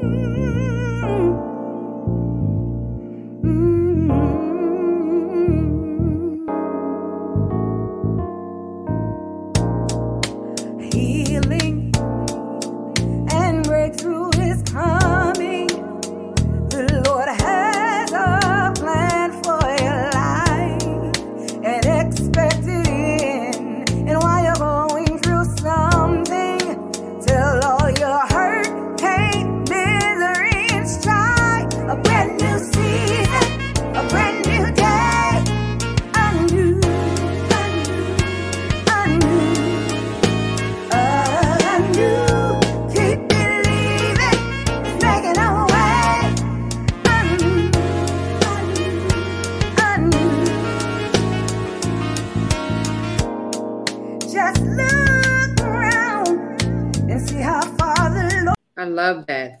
Mm-hmm. 0.00 0.77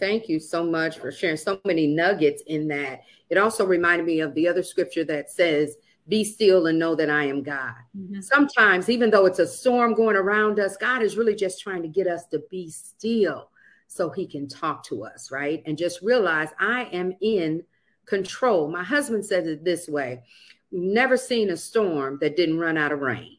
Thank 0.00 0.28
you 0.28 0.40
so 0.40 0.64
much 0.64 0.98
for 0.98 1.10
sharing 1.10 1.36
so 1.36 1.60
many 1.64 1.86
nuggets 1.86 2.42
in 2.46 2.68
that. 2.68 3.02
It 3.30 3.38
also 3.38 3.66
reminded 3.66 4.06
me 4.06 4.20
of 4.20 4.34
the 4.34 4.48
other 4.48 4.62
scripture 4.62 5.04
that 5.04 5.30
says, 5.30 5.76
Be 6.08 6.24
still 6.24 6.66
and 6.66 6.78
know 6.78 6.94
that 6.94 7.10
I 7.10 7.24
am 7.24 7.42
God. 7.42 7.74
Mm-hmm. 7.96 8.20
Sometimes, 8.20 8.88
even 8.88 9.10
though 9.10 9.26
it's 9.26 9.40
a 9.40 9.46
storm 9.46 9.94
going 9.94 10.16
around 10.16 10.58
us, 10.60 10.76
God 10.76 11.02
is 11.02 11.16
really 11.16 11.34
just 11.34 11.60
trying 11.60 11.82
to 11.82 11.88
get 11.88 12.06
us 12.06 12.26
to 12.26 12.42
be 12.50 12.70
still 12.70 13.50
so 13.88 14.10
he 14.10 14.26
can 14.26 14.48
talk 14.48 14.84
to 14.84 15.04
us, 15.04 15.30
right? 15.30 15.62
And 15.66 15.76
just 15.76 16.02
realize 16.02 16.48
I 16.60 16.84
am 16.84 17.14
in 17.20 17.64
control. 18.06 18.70
My 18.70 18.84
husband 18.84 19.24
said 19.24 19.46
it 19.46 19.64
this 19.64 19.88
way 19.88 20.22
never 20.70 21.16
seen 21.16 21.48
a 21.50 21.56
storm 21.56 22.18
that 22.20 22.36
didn't 22.36 22.58
run 22.58 22.76
out 22.76 22.92
of 22.92 23.00
rain. 23.00 23.38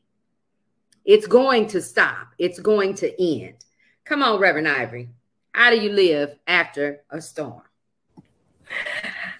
It's 1.05 1.27
going 1.27 1.67
to 1.67 1.81
stop, 1.81 2.29
it's 2.37 2.59
going 2.59 2.95
to 2.95 3.41
end. 3.41 3.55
Come 4.05 4.23
on, 4.23 4.39
Reverend 4.39 4.67
Ivy. 4.67 5.09
How 5.59 5.71
do 5.71 5.75
you 5.75 5.91
live 5.91 6.37
after 6.47 7.01
a 7.09 7.19
storm? 7.19 7.63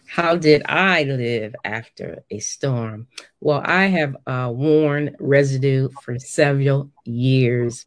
How 0.06 0.36
did 0.36 0.64
I 0.66 1.04
live 1.04 1.56
after 1.64 2.26
a 2.30 2.40
storm? 2.40 3.08
Well, 3.40 3.62
I 3.64 3.86
have 3.86 4.18
uh, 4.28 4.52
worn 4.54 5.16
residue 5.18 5.88
for 6.04 6.20
several 6.20 6.92
years. 7.06 7.86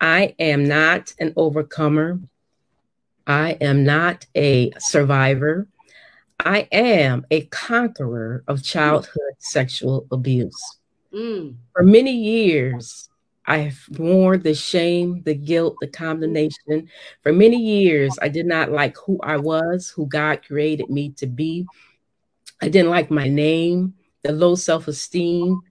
I 0.00 0.34
am 0.38 0.66
not 0.66 1.12
an 1.20 1.34
overcomer. 1.36 2.18
I 3.26 3.58
am 3.60 3.84
not 3.84 4.24
a 4.34 4.72
survivor. 4.78 5.68
I 6.40 6.68
am 6.72 7.26
a 7.30 7.42
conqueror 7.42 8.42
of 8.48 8.62
childhood 8.62 9.34
sexual 9.36 10.06
abuse. 10.10 10.78
Mm. 11.12 11.56
For 11.74 11.82
many 11.82 12.12
years, 12.12 13.10
I 13.46 13.58
have 13.58 13.78
worn 13.98 14.42
the 14.42 14.54
shame, 14.54 15.22
the 15.22 15.34
guilt, 15.34 15.76
the 15.80 15.86
condemnation. 15.86 16.88
For 17.22 17.32
many 17.32 17.56
years, 17.56 18.18
I 18.20 18.28
did 18.28 18.46
not 18.46 18.72
like 18.72 18.96
who 18.96 19.20
I 19.22 19.36
was, 19.36 19.88
who 19.88 20.06
God 20.06 20.44
created 20.44 20.90
me 20.90 21.10
to 21.18 21.26
be. 21.26 21.66
I 22.60 22.68
didn't 22.68 22.90
like 22.90 23.10
my 23.10 23.28
name, 23.28 23.94
the 24.22 24.32
low 24.32 24.56
self 24.56 24.88
esteem. 24.88 25.62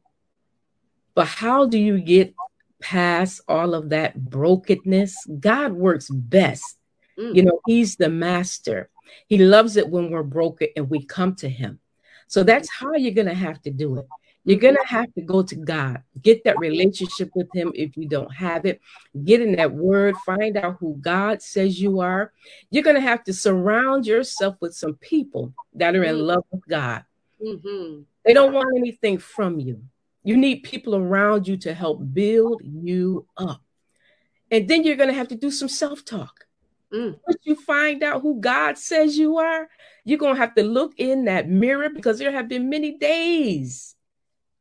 But 1.15 1.27
how 1.27 1.65
do 1.65 1.77
you 1.77 1.99
get 1.99 2.33
past 2.81 3.41
all 3.47 3.73
of 3.73 3.89
that 3.89 4.23
brokenness? 4.23 5.27
God 5.39 5.73
works 5.73 6.09
best. 6.09 6.77
Mm. 7.19 7.35
You 7.35 7.43
know, 7.43 7.59
He's 7.65 7.97
the 7.97 8.09
master. 8.09 8.89
He 9.27 9.37
loves 9.37 9.75
it 9.75 9.89
when 9.89 10.11
we're 10.11 10.23
broken 10.23 10.69
and 10.75 10.89
we 10.89 11.03
come 11.05 11.35
to 11.35 11.49
Him. 11.49 11.79
So 12.27 12.43
that's 12.43 12.69
how 12.69 12.93
you're 12.93 13.13
going 13.13 13.27
to 13.27 13.33
have 13.33 13.61
to 13.63 13.71
do 13.71 13.97
it. 13.97 14.07
You're 14.45 14.59
going 14.59 14.75
to 14.75 14.87
have 14.87 15.11
to 15.15 15.21
go 15.21 15.41
to 15.41 15.55
God, 15.55 16.03
get 16.21 16.43
that 16.43 16.59
relationship 16.59 17.31
with 17.33 17.47
Him 17.53 17.71
if 17.73 17.97
you 17.97 18.07
don't 18.07 18.31
have 18.33 18.65
it. 18.65 18.79
Get 19.23 19.41
in 19.41 19.55
that 19.55 19.73
word, 19.73 20.15
find 20.23 20.55
out 20.55 20.77
who 20.79 20.97
God 21.01 21.41
says 21.41 21.81
you 21.81 21.99
are. 21.99 22.31
You're 22.69 22.83
going 22.83 22.95
to 22.95 23.01
have 23.01 23.23
to 23.23 23.33
surround 23.33 24.05
yourself 24.05 24.55
with 24.61 24.75
some 24.75 24.95
people 24.95 25.53
that 25.73 25.95
are 25.95 26.03
in 26.03 26.15
mm-hmm. 26.15 26.25
love 26.25 26.45
with 26.51 26.65
God. 26.67 27.03
Mm-hmm. 27.43 28.01
They 28.23 28.33
don't 28.33 28.53
want 28.53 28.77
anything 28.77 29.17
from 29.17 29.59
you. 29.59 29.81
You 30.23 30.37
need 30.37 30.61
people 30.61 30.95
around 30.95 31.47
you 31.47 31.57
to 31.57 31.73
help 31.73 32.01
build 32.13 32.61
you 32.63 33.27
up. 33.37 33.61
And 34.51 34.67
then 34.67 34.83
you're 34.83 34.95
going 34.95 35.09
to 35.09 35.15
have 35.15 35.29
to 35.29 35.35
do 35.35 35.49
some 35.49 35.69
self 35.69 36.05
talk. 36.05 36.45
Mm. 36.93 37.19
Once 37.27 37.41
you 37.43 37.55
find 37.55 38.03
out 38.03 38.21
who 38.21 38.39
God 38.39 38.77
says 38.77 39.17
you 39.17 39.37
are, 39.37 39.67
you're 40.03 40.19
going 40.19 40.35
to 40.35 40.39
have 40.39 40.53
to 40.53 40.63
look 40.63 40.93
in 40.97 41.25
that 41.25 41.49
mirror 41.49 41.89
because 41.89 42.19
there 42.19 42.31
have 42.31 42.47
been 42.47 42.69
many 42.69 42.97
days 42.97 43.95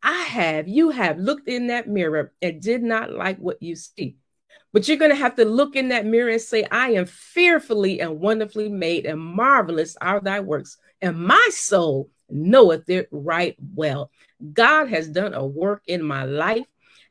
I 0.05 0.23
have, 0.25 0.69
you 0.69 0.91
have 0.91 1.19
looked 1.19 1.49
in 1.49 1.69
that 1.69 1.89
mirror 1.89 2.33
and 2.43 2.61
did 2.61 2.83
not 2.83 3.11
like 3.11 3.39
what 3.39 3.63
you 3.63 3.75
see. 3.75 4.17
But 4.73 4.87
you're 4.87 4.99
going 4.99 5.13
to 5.13 5.17
have 5.17 5.37
to 5.37 5.45
look 5.45 5.77
in 5.77 5.89
that 5.89 6.05
mirror 6.05 6.31
and 6.31 6.41
say, 6.41 6.65
I 6.71 6.91
am 6.91 7.07
fearfully 7.07 8.01
and 8.01 8.21
wonderfully 8.21 8.69
made, 8.69 9.07
and 9.07 9.21
marvelous 9.21 9.97
are 10.01 10.21
thy 10.21 10.41
works. 10.41 10.77
And 11.01 11.17
my 11.17 11.49
soul 11.53 12.11
knoweth 12.29 12.91
it 12.91 13.09
right 13.11 13.57
well. 13.75 14.11
God 14.53 14.89
has 14.89 15.09
done 15.09 15.33
a 15.33 15.47
work 15.47 15.83
in 15.87 16.03
my 16.03 16.25
life, 16.25 16.67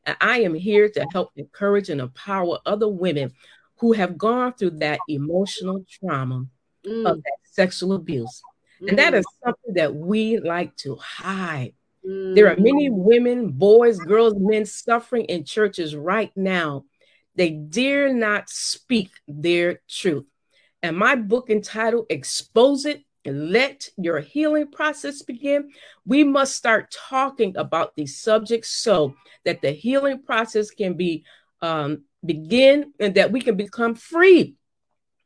and 0.06 0.16
I 0.22 0.42
am 0.42 0.54
here 0.54 0.90
to 0.90 1.08
help 1.12 1.32
encourage 1.36 1.90
and 1.90 2.02
empower 2.02 2.60
other 2.66 2.90
women 2.90 3.32
who 3.78 3.94
have 3.94 4.18
gone 4.18 4.54
through 4.54 4.72
that 4.72 5.00
emotional 5.10 5.84
trauma 5.90 6.46
mm. 6.86 7.10
of 7.10 7.18
that 7.18 7.38
sexual 7.44 7.94
abuse. 7.94 8.44
Mm. 8.82 8.90
And 8.90 9.00
that 9.00 9.14
mm. 9.14 9.24
something 9.44 9.74
that 9.76 9.96
we 9.96 10.38
like 10.38 10.76
to 10.78 10.96
hide. 10.98 11.74
There 12.04 12.52
are 12.52 12.58
many 12.58 12.90
mm. 12.90 12.96
women, 12.96 13.50
boys, 13.52 13.98
girls, 13.98 14.34
men 14.38 14.66
suffering 14.66 15.26
in 15.26 15.46
churches 15.46 15.96
right 15.96 16.32
now. 16.36 16.84
They 17.36 17.52
dare 17.52 18.14
not 18.14 18.50
speak 18.50 19.10
their 19.28 19.80
truth. 19.90 20.26
And 20.82 20.98
my 20.98 21.16
book 21.16 21.50
entitled 21.50 22.08
Expose 22.10 22.86
It 22.86 23.04
and 23.24 23.52
Let 23.52 23.88
Your 23.98 24.20
Healing 24.20 24.70
Process 24.70 25.22
Begin, 25.22 25.72
we 26.06 26.26
must 26.26 26.56
start 26.56 26.92
talking 26.92 27.56
about 27.56 27.96
these 27.96 28.20
subjects 28.20 28.70
so 28.70 29.16
that 29.46 29.62
the 29.62 29.72
healing 29.72 30.22
process 30.22 30.72
can 30.72 30.96
be 30.96 31.24
um, 31.62 32.04
begin 32.26 32.92
and 33.00 33.16
that 33.16 33.32
we 33.32 33.40
can 33.40 33.56
become 33.56 33.96
free. 33.96 34.56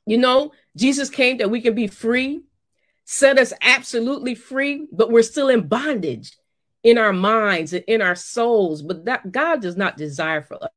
You 0.06 0.20
know, 0.20 0.52
Jesus 0.76 1.10
came 1.10 1.38
that 1.38 1.50
we 1.50 1.60
can 1.60 1.74
be 1.74 1.88
free, 1.88 2.44
set 3.06 3.40
us 3.40 3.52
absolutely 3.62 4.36
free, 4.36 4.86
but 4.92 5.12
we're 5.12 5.24
still 5.24 5.50
in 5.50 5.68
bondage 5.68 6.38
in 6.84 6.98
our 6.98 7.14
minds 7.14 7.74
and 7.74 7.84
in 7.88 8.02
our 8.02 8.16
souls, 8.16 8.82
but 8.82 9.06
that 9.06 9.32
God 9.32 9.62
does 9.62 9.78
not 9.78 9.98
desire 9.98 10.42
for 10.42 10.64
us 10.64 10.70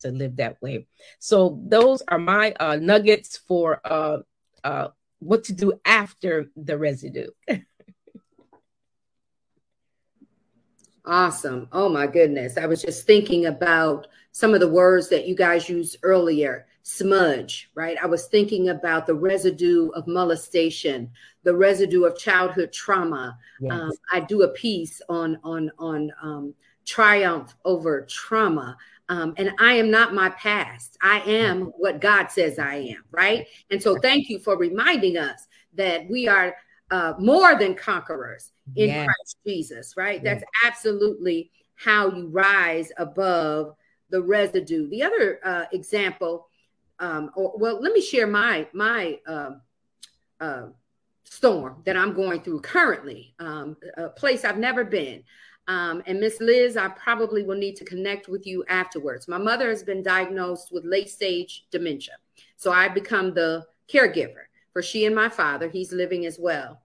to 0.00 0.10
live 0.10 0.36
that 0.36 0.60
way. 0.62 0.86
So 1.18 1.60
those 1.66 2.02
are 2.08 2.18
my 2.18 2.52
uh, 2.60 2.76
nuggets 2.76 3.36
for 3.36 3.80
uh, 3.84 4.18
uh, 4.62 4.88
what 5.18 5.44
to 5.44 5.52
do 5.52 5.80
after 5.84 6.50
the 6.56 6.78
residue. 6.78 7.30
awesome. 11.04 11.68
Oh 11.72 11.88
my 11.88 12.06
goodness. 12.06 12.56
I 12.56 12.66
was 12.66 12.82
just 12.82 13.06
thinking 13.06 13.46
about 13.46 14.06
some 14.32 14.54
of 14.54 14.60
the 14.60 14.68
words 14.68 15.08
that 15.08 15.26
you 15.26 15.34
guys 15.34 15.68
used 15.68 15.96
earlier 16.02 16.66
smudge, 16.84 17.70
right? 17.74 17.96
I 18.00 18.06
was 18.06 18.26
thinking 18.26 18.68
about 18.68 19.06
the 19.06 19.14
residue 19.14 19.88
of 19.94 20.06
molestation, 20.06 21.10
the 21.42 21.56
residue 21.56 22.04
of 22.04 22.16
childhood 22.16 22.72
trauma. 22.72 23.38
Yes. 23.58 23.72
Um, 23.72 23.90
I 24.12 24.20
do 24.20 24.42
a 24.42 24.48
piece 24.48 25.00
on 25.08 25.38
on 25.42 25.72
on 25.78 26.12
um, 26.22 26.54
triumph 26.86 27.56
over 27.64 28.02
trauma. 28.02 28.76
Um, 29.08 29.34
and 29.36 29.50
I 29.58 29.74
am 29.74 29.90
not 29.90 30.14
my 30.14 30.30
past. 30.30 30.96
I 31.02 31.20
am 31.20 31.72
what 31.76 32.00
God 32.00 32.28
says 32.28 32.58
I 32.58 32.76
am, 32.76 33.04
right? 33.10 33.46
And 33.70 33.82
so, 33.82 33.96
thank 33.98 34.28
you 34.28 34.38
for 34.38 34.56
reminding 34.56 35.16
us 35.16 35.46
that 35.74 36.08
we 36.08 36.28
are 36.28 36.54
uh, 36.90 37.14
more 37.18 37.58
than 37.58 37.74
conquerors 37.74 38.52
in 38.76 38.88
yes. 38.88 39.06
Christ 39.06 39.36
Jesus, 39.46 39.96
right? 39.96 40.22
Yes. 40.22 40.40
That's 40.40 40.52
absolutely 40.66 41.50
how 41.76 42.10
you 42.10 42.28
rise 42.28 42.92
above 42.98 43.74
the 44.10 44.22
residue. 44.22 44.88
The 44.88 45.02
other 45.02 45.40
uh, 45.44 45.64
example 45.72 46.48
um, 46.98 47.30
or 47.34 47.54
well, 47.56 47.80
let 47.80 47.92
me 47.92 48.00
share 48.00 48.26
my 48.26 48.66
my 48.72 49.18
uh, 49.26 49.50
uh, 50.40 50.66
storm 51.24 51.82
that 51.84 51.96
I'm 51.96 52.14
going 52.14 52.42
through 52.42 52.60
currently. 52.60 53.34
Um, 53.38 53.76
a 53.96 54.08
place 54.08 54.44
I've 54.44 54.58
never 54.58 54.84
been. 54.84 55.22
Um, 55.66 56.02
and 56.06 56.20
Miss 56.20 56.40
Liz, 56.40 56.76
I 56.76 56.88
probably 56.88 57.42
will 57.42 57.56
need 57.56 57.76
to 57.76 57.86
connect 57.86 58.28
with 58.28 58.46
you 58.46 58.64
afterwards. 58.68 59.28
My 59.28 59.38
mother 59.38 59.70
has 59.70 59.82
been 59.82 60.02
diagnosed 60.02 60.70
with 60.70 60.84
late 60.84 61.08
stage 61.08 61.64
dementia, 61.70 62.14
so 62.56 62.70
I 62.70 62.88
become 62.88 63.32
the 63.32 63.66
caregiver 63.88 64.44
for 64.72 64.82
she 64.82 65.06
and 65.06 65.14
my 65.14 65.28
father. 65.28 65.68
He's 65.68 65.92
living 65.92 66.26
as 66.26 66.38
well. 66.38 66.82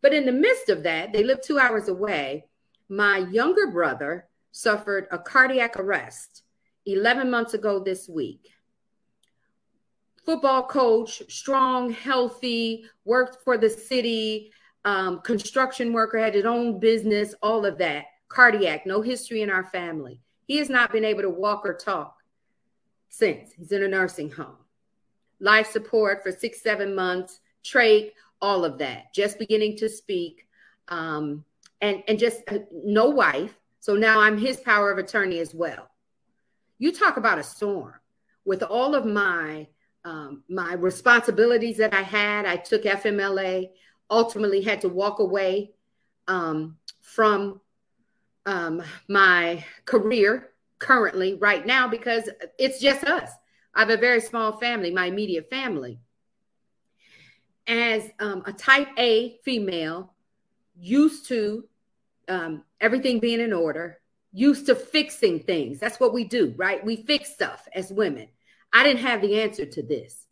But 0.00 0.14
in 0.14 0.24
the 0.24 0.32
midst 0.32 0.70
of 0.70 0.82
that, 0.84 1.12
they 1.12 1.22
live 1.22 1.42
two 1.42 1.58
hours 1.58 1.88
away. 1.88 2.46
My 2.88 3.18
younger 3.18 3.70
brother 3.70 4.28
suffered 4.50 5.06
a 5.10 5.18
cardiac 5.18 5.78
arrest 5.78 6.42
11 6.86 7.30
months 7.30 7.54
ago 7.54 7.78
this 7.78 8.08
week. 8.08 8.50
Football 10.24 10.66
coach, 10.66 11.22
strong, 11.28 11.90
healthy, 11.90 12.84
worked 13.04 13.42
for 13.42 13.58
the 13.58 13.68
city, 13.68 14.52
um, 14.84 15.20
construction 15.20 15.92
worker, 15.92 16.18
had 16.18 16.34
his 16.34 16.44
own 16.44 16.78
business, 16.78 17.34
all 17.42 17.66
of 17.66 17.78
that. 17.78 18.04
Cardiac, 18.28 18.86
no 18.86 19.02
history 19.02 19.42
in 19.42 19.50
our 19.50 19.64
family. 19.64 20.20
He 20.46 20.56
has 20.58 20.68
not 20.68 20.92
been 20.92 21.04
able 21.04 21.22
to 21.22 21.30
walk 21.30 21.62
or 21.64 21.74
talk 21.74 22.16
since. 23.08 23.52
He's 23.52 23.72
in 23.72 23.82
a 23.82 23.88
nursing 23.88 24.30
home. 24.30 24.56
Life 25.40 25.70
support 25.70 26.22
for 26.22 26.30
six, 26.32 26.62
seven 26.62 26.94
months, 26.94 27.40
trach, 27.64 28.10
all 28.40 28.64
of 28.64 28.78
that. 28.78 29.12
Just 29.14 29.38
beginning 29.38 29.76
to 29.78 29.88
speak, 29.88 30.46
um, 30.88 31.44
and 31.80 32.02
and 32.08 32.18
just 32.18 32.42
uh, 32.48 32.58
no 32.72 33.08
wife. 33.08 33.58
So 33.80 33.94
now 33.96 34.20
I'm 34.20 34.38
his 34.38 34.58
power 34.58 34.90
of 34.90 34.98
attorney 34.98 35.40
as 35.40 35.54
well. 35.54 35.90
You 36.78 36.92
talk 36.92 37.16
about 37.16 37.38
a 37.38 37.42
storm 37.42 37.94
with 38.44 38.62
all 38.62 38.94
of 38.94 39.04
my 39.04 39.66
um, 40.04 40.42
my 40.48 40.74
responsibilities 40.74 41.76
that 41.78 41.94
I 41.94 42.02
had. 42.02 42.46
I 42.46 42.56
took 42.56 42.84
FMLA. 42.84 43.70
Ultimately, 44.10 44.62
had 44.62 44.80
to 44.82 44.88
walk 44.88 45.20
away 45.20 45.72
um, 46.28 46.76
from 47.00 47.60
um, 48.46 48.82
my 49.08 49.64
career 49.84 50.50
currently 50.78 51.34
right 51.34 51.64
now 51.64 51.88
because 51.88 52.28
it's 52.58 52.80
just 52.80 53.04
us. 53.04 53.30
I 53.74 53.80
have 53.80 53.90
a 53.90 53.96
very 53.96 54.20
small 54.20 54.58
family, 54.58 54.90
my 54.90 55.06
immediate 55.06 55.48
family. 55.48 55.98
As 57.66 58.10
um, 58.18 58.42
a 58.44 58.52
type 58.52 58.88
A 58.98 59.38
female, 59.44 60.12
used 60.78 61.26
to 61.28 61.64
um, 62.28 62.64
everything 62.80 63.20
being 63.20 63.40
in 63.40 63.52
order, 63.52 64.00
used 64.32 64.66
to 64.66 64.74
fixing 64.74 65.40
things. 65.40 65.78
That's 65.78 66.00
what 66.00 66.12
we 66.12 66.24
do, 66.24 66.54
right? 66.56 66.84
We 66.84 66.96
fix 66.96 67.32
stuff 67.32 67.68
as 67.74 67.92
women. 67.92 68.28
I 68.72 68.84
didn't 68.84 69.00
have 69.00 69.20
the 69.20 69.40
answer 69.40 69.66
to 69.66 69.82
this. 69.82 70.26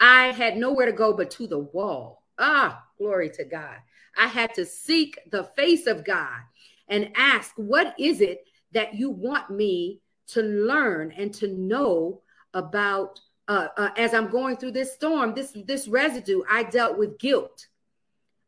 I 0.00 0.26
had 0.32 0.56
nowhere 0.56 0.86
to 0.86 0.92
go 0.92 1.12
but 1.12 1.30
to 1.32 1.46
the 1.46 1.58
wall. 1.58 2.24
Ah, 2.38 2.84
glory 2.98 3.30
to 3.30 3.44
God. 3.44 3.76
I 4.16 4.26
had 4.26 4.54
to 4.54 4.66
seek 4.66 5.18
the 5.30 5.44
face 5.56 5.86
of 5.86 6.04
God 6.04 6.40
and 6.88 7.12
ask, 7.16 7.52
what 7.56 7.94
is 7.98 8.20
it 8.20 8.44
that 8.72 8.94
you 8.94 9.10
want 9.10 9.50
me 9.50 10.00
to 10.28 10.42
learn 10.42 11.12
and 11.12 11.32
to 11.34 11.48
know 11.48 12.22
about 12.52 13.20
uh, 13.46 13.68
uh, 13.76 13.90
as 13.96 14.14
I'm 14.14 14.30
going 14.30 14.56
through 14.56 14.72
this 14.72 14.94
storm, 14.94 15.34
this 15.34 15.52
this 15.66 15.86
residue, 15.86 16.42
I 16.48 16.62
dealt 16.62 16.96
with 16.96 17.18
guilt. 17.18 17.66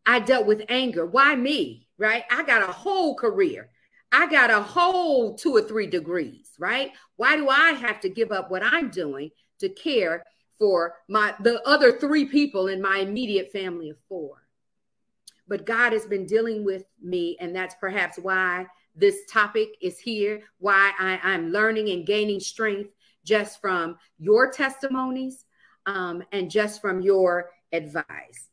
I 0.07 0.21
dealt 0.21 0.47
with 0.47 0.65
anger. 0.69 1.05
Why 1.05 1.35
me? 1.35 1.89
Right? 1.99 2.25
I 2.31 2.45
got 2.45 2.63
a 2.63 2.73
whole 2.73 3.15
career. 3.15 3.69
I 4.17 4.27
got 4.31 4.51
a 4.51 4.63
whole 4.63 5.35
two 5.35 5.55
or 5.55 5.61
three 5.61 5.87
degrees, 5.87 6.53
right? 6.59 6.93
Why 7.17 7.37
do 7.37 7.51
I 7.51 7.73
have 7.73 8.01
to 8.01 8.09
give 8.09 8.33
up 8.33 8.51
what 8.51 8.63
I'm 8.65 8.89
doing 8.89 9.31
to 9.61 9.69
care 9.69 10.25
for 10.59 10.95
my 11.07 11.35
the 11.41 11.63
other 11.69 11.99
three 11.99 12.25
people 12.25 12.69
in 12.69 12.81
my 12.81 12.99
immediate 13.01 13.53
family 13.53 13.91
of 13.91 13.99
four? 14.09 14.43
But 15.47 15.67
God 15.67 15.93
has 15.93 16.07
been 16.07 16.25
dealing 16.25 16.65
with 16.65 16.85
me, 16.99 17.37
and 17.41 17.55
that's 17.55 17.75
perhaps 17.75 18.19
why 18.19 18.67
this 18.95 19.27
topic 19.29 19.77
is 19.83 19.99
here, 19.99 20.41
why 20.61 20.93
I, 20.99 21.21
I'm 21.23 21.53
learning 21.53 21.91
and 21.91 22.07
gaining 22.07 22.41
strength 22.41 22.95
just 23.23 23.61
from 23.61 23.99
your 24.19 24.51
testimonies 24.51 25.45
um, 25.85 26.23
and 26.33 26.51
just 26.51 26.81
from 26.81 27.03
your 27.03 27.51
advice. 27.71 28.49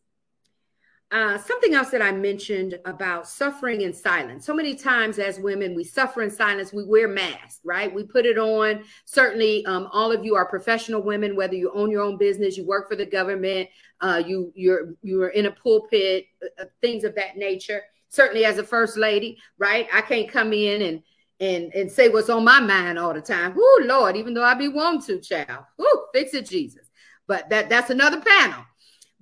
Uh, 1.13 1.37
something 1.37 1.75
else 1.75 1.91
that 1.91 2.01
I 2.01 2.11
mentioned 2.11 2.79
about 2.85 3.27
suffering 3.27 3.81
in 3.81 3.93
silence. 3.93 4.47
So 4.47 4.53
many 4.55 4.73
times 4.73 5.19
as 5.19 5.39
women, 5.39 5.75
we 5.75 5.83
suffer 5.83 6.23
in 6.23 6.31
silence. 6.31 6.73
We 6.73 6.85
wear 6.85 7.07
masks, 7.07 7.59
right? 7.63 7.93
We 7.93 8.03
put 8.03 8.25
it 8.25 8.39
on. 8.39 8.83
Certainly, 9.05 9.63
um, 9.67 9.87
all 9.93 10.11
of 10.11 10.25
you 10.25 10.35
are 10.35 10.43
professional 10.43 11.03
women, 11.03 11.35
whether 11.35 11.53
you 11.53 11.71
own 11.75 11.91
your 11.91 12.01
own 12.01 12.17
business, 12.17 12.57
you 12.57 12.65
work 12.65 12.89
for 12.89 12.95
the 12.95 13.05
government, 13.05 13.69
uh, 14.01 14.23
you 14.25 14.51
you're 14.55 14.95
you're 15.03 15.29
in 15.29 15.45
a 15.45 15.51
pulpit, 15.51 16.25
uh, 16.41 16.63
uh 16.63 16.65
things 16.81 17.03
of 17.03 17.13
that 17.13 17.37
nature. 17.37 17.83
Certainly, 18.09 18.45
as 18.45 18.57
a 18.57 18.63
first 18.63 18.97
lady, 18.97 19.37
right? 19.59 19.87
I 19.93 20.01
can't 20.01 20.27
come 20.27 20.51
in 20.51 20.81
and 20.81 21.03
and 21.39 21.71
and 21.75 21.91
say 21.91 22.09
what's 22.09 22.29
on 22.29 22.43
my 22.43 22.59
mind 22.59 22.97
all 22.97 23.13
the 23.13 23.21
time. 23.21 23.53
Oh 23.55 23.83
Lord, 23.85 24.17
even 24.17 24.33
though 24.33 24.43
I 24.43 24.55
be 24.55 24.67
wanting 24.67 25.19
to, 25.19 25.21
child. 25.21 25.65
Ooh, 25.79 26.05
fix 26.11 26.33
it, 26.33 26.49
Jesus. 26.49 26.89
But 27.27 27.51
that 27.51 27.69
that's 27.69 27.91
another 27.91 28.19
panel. 28.19 28.65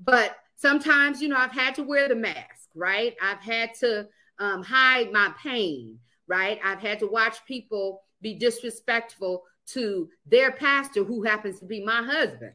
But 0.01 0.37
sometimes, 0.61 1.21
you 1.21 1.27
know, 1.27 1.37
I've 1.37 1.51
had 1.51 1.73
to 1.75 1.83
wear 1.83 2.07
the 2.07 2.15
mask, 2.15 2.69
right? 2.75 3.15
I've 3.21 3.41
had 3.41 3.73
to 3.79 4.07
um, 4.37 4.61
hide 4.61 5.11
my 5.11 5.33
pain, 5.41 5.97
right? 6.27 6.59
I've 6.63 6.79
had 6.79 6.99
to 6.99 7.07
watch 7.07 7.43
people 7.45 8.03
be 8.21 8.35
disrespectful 8.35 9.43
to 9.67 10.07
their 10.27 10.51
pastor, 10.51 11.03
who 11.03 11.23
happens 11.23 11.59
to 11.59 11.65
be 11.65 11.83
my 11.83 12.03
husband, 12.03 12.53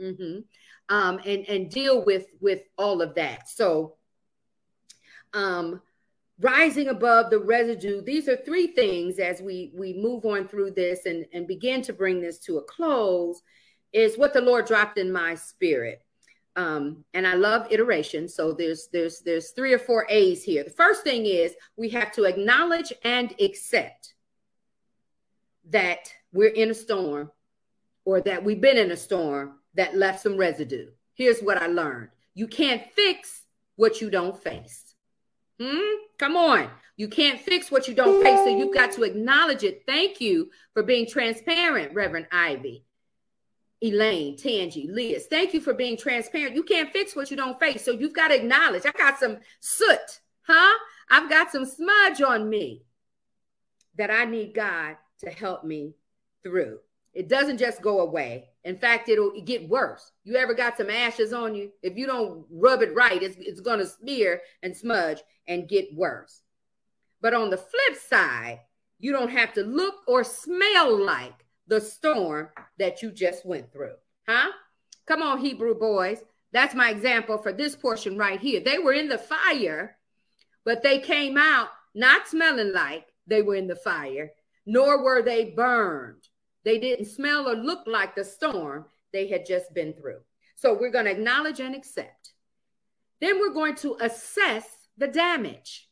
mm-hmm. 0.00 0.40
um, 0.94 1.20
and 1.26 1.48
and 1.48 1.70
deal 1.70 2.04
with 2.04 2.26
with 2.40 2.62
all 2.78 3.02
of 3.02 3.14
that. 3.16 3.48
So, 3.48 3.96
um, 5.32 5.80
rising 6.38 6.88
above 6.88 7.30
the 7.30 7.38
residue. 7.38 8.02
These 8.02 8.28
are 8.28 8.36
three 8.36 8.68
things 8.68 9.18
as 9.18 9.40
we 9.40 9.72
we 9.74 9.94
move 9.94 10.24
on 10.24 10.46
through 10.48 10.72
this 10.72 11.06
and 11.06 11.24
and 11.32 11.46
begin 11.46 11.82
to 11.82 11.92
bring 11.92 12.20
this 12.20 12.38
to 12.40 12.58
a 12.58 12.64
close. 12.64 13.42
Is 13.92 14.18
what 14.18 14.32
the 14.32 14.40
Lord 14.40 14.66
dropped 14.66 14.98
in 14.98 15.10
my 15.10 15.34
spirit 15.34 16.04
um, 16.60 17.04
and 17.14 17.26
I 17.26 17.34
love 17.34 17.68
iteration. 17.70 18.28
So 18.28 18.52
there's 18.52 18.88
there's 18.92 19.20
there's 19.20 19.50
three 19.50 19.72
or 19.72 19.78
four 19.78 20.06
A's 20.10 20.44
here. 20.44 20.62
The 20.62 20.70
first 20.70 21.02
thing 21.02 21.24
is 21.26 21.54
we 21.76 21.88
have 21.90 22.12
to 22.12 22.24
acknowledge 22.24 22.92
and 23.02 23.34
accept 23.40 24.14
that 25.70 26.12
we're 26.32 26.48
in 26.48 26.70
a 26.70 26.74
storm 26.74 27.30
or 28.04 28.20
that 28.20 28.44
we've 28.44 28.60
been 28.60 28.76
in 28.76 28.90
a 28.90 28.96
storm 28.96 29.54
that 29.74 29.96
left 29.96 30.20
some 30.20 30.36
residue. 30.36 30.90
Here's 31.14 31.40
what 31.40 31.62
I 31.62 31.66
learned. 31.66 32.08
You 32.34 32.46
can't 32.46 32.82
fix 32.92 33.42
what 33.76 34.00
you 34.00 34.10
don't 34.10 34.36
face. 34.36 34.94
Hmm? 35.60 35.96
Come 36.18 36.36
on. 36.36 36.68
You 36.96 37.08
can't 37.08 37.40
fix 37.40 37.70
what 37.70 37.88
you 37.88 37.94
don't 37.94 38.22
face. 38.22 38.38
So 38.40 38.48
you've 38.48 38.74
got 38.74 38.92
to 38.92 39.04
acknowledge 39.04 39.62
it. 39.62 39.84
Thank 39.86 40.20
you 40.20 40.50
for 40.74 40.82
being 40.82 41.06
transparent, 41.06 41.94
Reverend 41.94 42.26
Ivy. 42.30 42.84
Elaine, 43.82 44.36
Tangi, 44.36 44.88
Liz, 44.90 45.26
thank 45.26 45.54
you 45.54 45.60
for 45.60 45.72
being 45.72 45.96
transparent. 45.96 46.54
You 46.54 46.62
can't 46.62 46.92
fix 46.92 47.16
what 47.16 47.30
you 47.30 47.36
don't 47.36 47.58
face. 47.58 47.84
So 47.84 47.92
you've 47.92 48.12
got 48.12 48.28
to 48.28 48.36
acknowledge 48.36 48.84
I 48.84 48.92
got 48.92 49.18
some 49.18 49.38
soot, 49.60 50.20
huh? 50.42 50.78
I've 51.10 51.30
got 51.30 51.50
some 51.50 51.64
smudge 51.64 52.20
on 52.20 52.48
me 52.48 52.84
that 53.96 54.10
I 54.10 54.26
need 54.26 54.54
God 54.54 54.96
to 55.20 55.30
help 55.30 55.64
me 55.64 55.94
through. 56.42 56.78
It 57.12 57.28
doesn't 57.28 57.58
just 57.58 57.82
go 57.82 58.00
away. 58.00 58.50
In 58.64 58.78
fact, 58.78 59.08
it'll 59.08 59.32
get 59.42 59.68
worse. 59.68 60.12
You 60.24 60.36
ever 60.36 60.54
got 60.54 60.76
some 60.76 60.90
ashes 60.90 61.32
on 61.32 61.54
you? 61.54 61.72
If 61.82 61.96
you 61.96 62.06
don't 62.06 62.44
rub 62.50 62.82
it 62.82 62.94
right, 62.94 63.22
it's, 63.22 63.36
it's 63.38 63.60
going 63.60 63.80
to 63.80 63.86
smear 63.86 64.42
and 64.62 64.76
smudge 64.76 65.22
and 65.48 65.68
get 65.68 65.94
worse. 65.94 66.42
But 67.20 67.34
on 67.34 67.50
the 67.50 67.56
flip 67.56 68.00
side, 68.08 68.60
you 68.98 69.12
don't 69.12 69.30
have 69.30 69.52
to 69.54 69.62
look 69.62 69.96
or 70.06 70.22
smell 70.22 71.04
like 71.04 71.46
the 71.70 71.80
storm 71.80 72.48
that 72.78 73.00
you 73.00 73.12
just 73.12 73.46
went 73.46 73.72
through. 73.72 73.94
Huh? 74.28 74.50
Come 75.06 75.22
on, 75.22 75.38
Hebrew 75.38 75.74
boys. 75.74 76.18
That's 76.52 76.74
my 76.74 76.90
example 76.90 77.38
for 77.38 77.52
this 77.52 77.76
portion 77.76 78.18
right 78.18 78.40
here. 78.40 78.60
They 78.60 78.78
were 78.78 78.92
in 78.92 79.08
the 79.08 79.18
fire, 79.18 79.96
but 80.64 80.82
they 80.82 80.98
came 80.98 81.38
out 81.38 81.68
not 81.94 82.26
smelling 82.26 82.72
like 82.72 83.06
they 83.26 83.40
were 83.42 83.54
in 83.54 83.68
the 83.68 83.76
fire, 83.76 84.32
nor 84.66 85.02
were 85.02 85.22
they 85.22 85.50
burned. 85.50 86.28
They 86.64 86.78
didn't 86.78 87.06
smell 87.06 87.48
or 87.48 87.54
look 87.54 87.86
like 87.86 88.16
the 88.16 88.24
storm 88.24 88.86
they 89.12 89.28
had 89.28 89.46
just 89.46 89.72
been 89.72 89.94
through. 89.94 90.20
So 90.56 90.76
we're 90.78 90.90
going 90.90 91.06
to 91.06 91.12
acknowledge 91.12 91.60
and 91.60 91.74
accept. 91.74 92.32
Then 93.20 93.38
we're 93.38 93.54
going 93.54 93.76
to 93.76 93.96
assess 94.00 94.66
the 94.98 95.08
damage. 95.08 95.88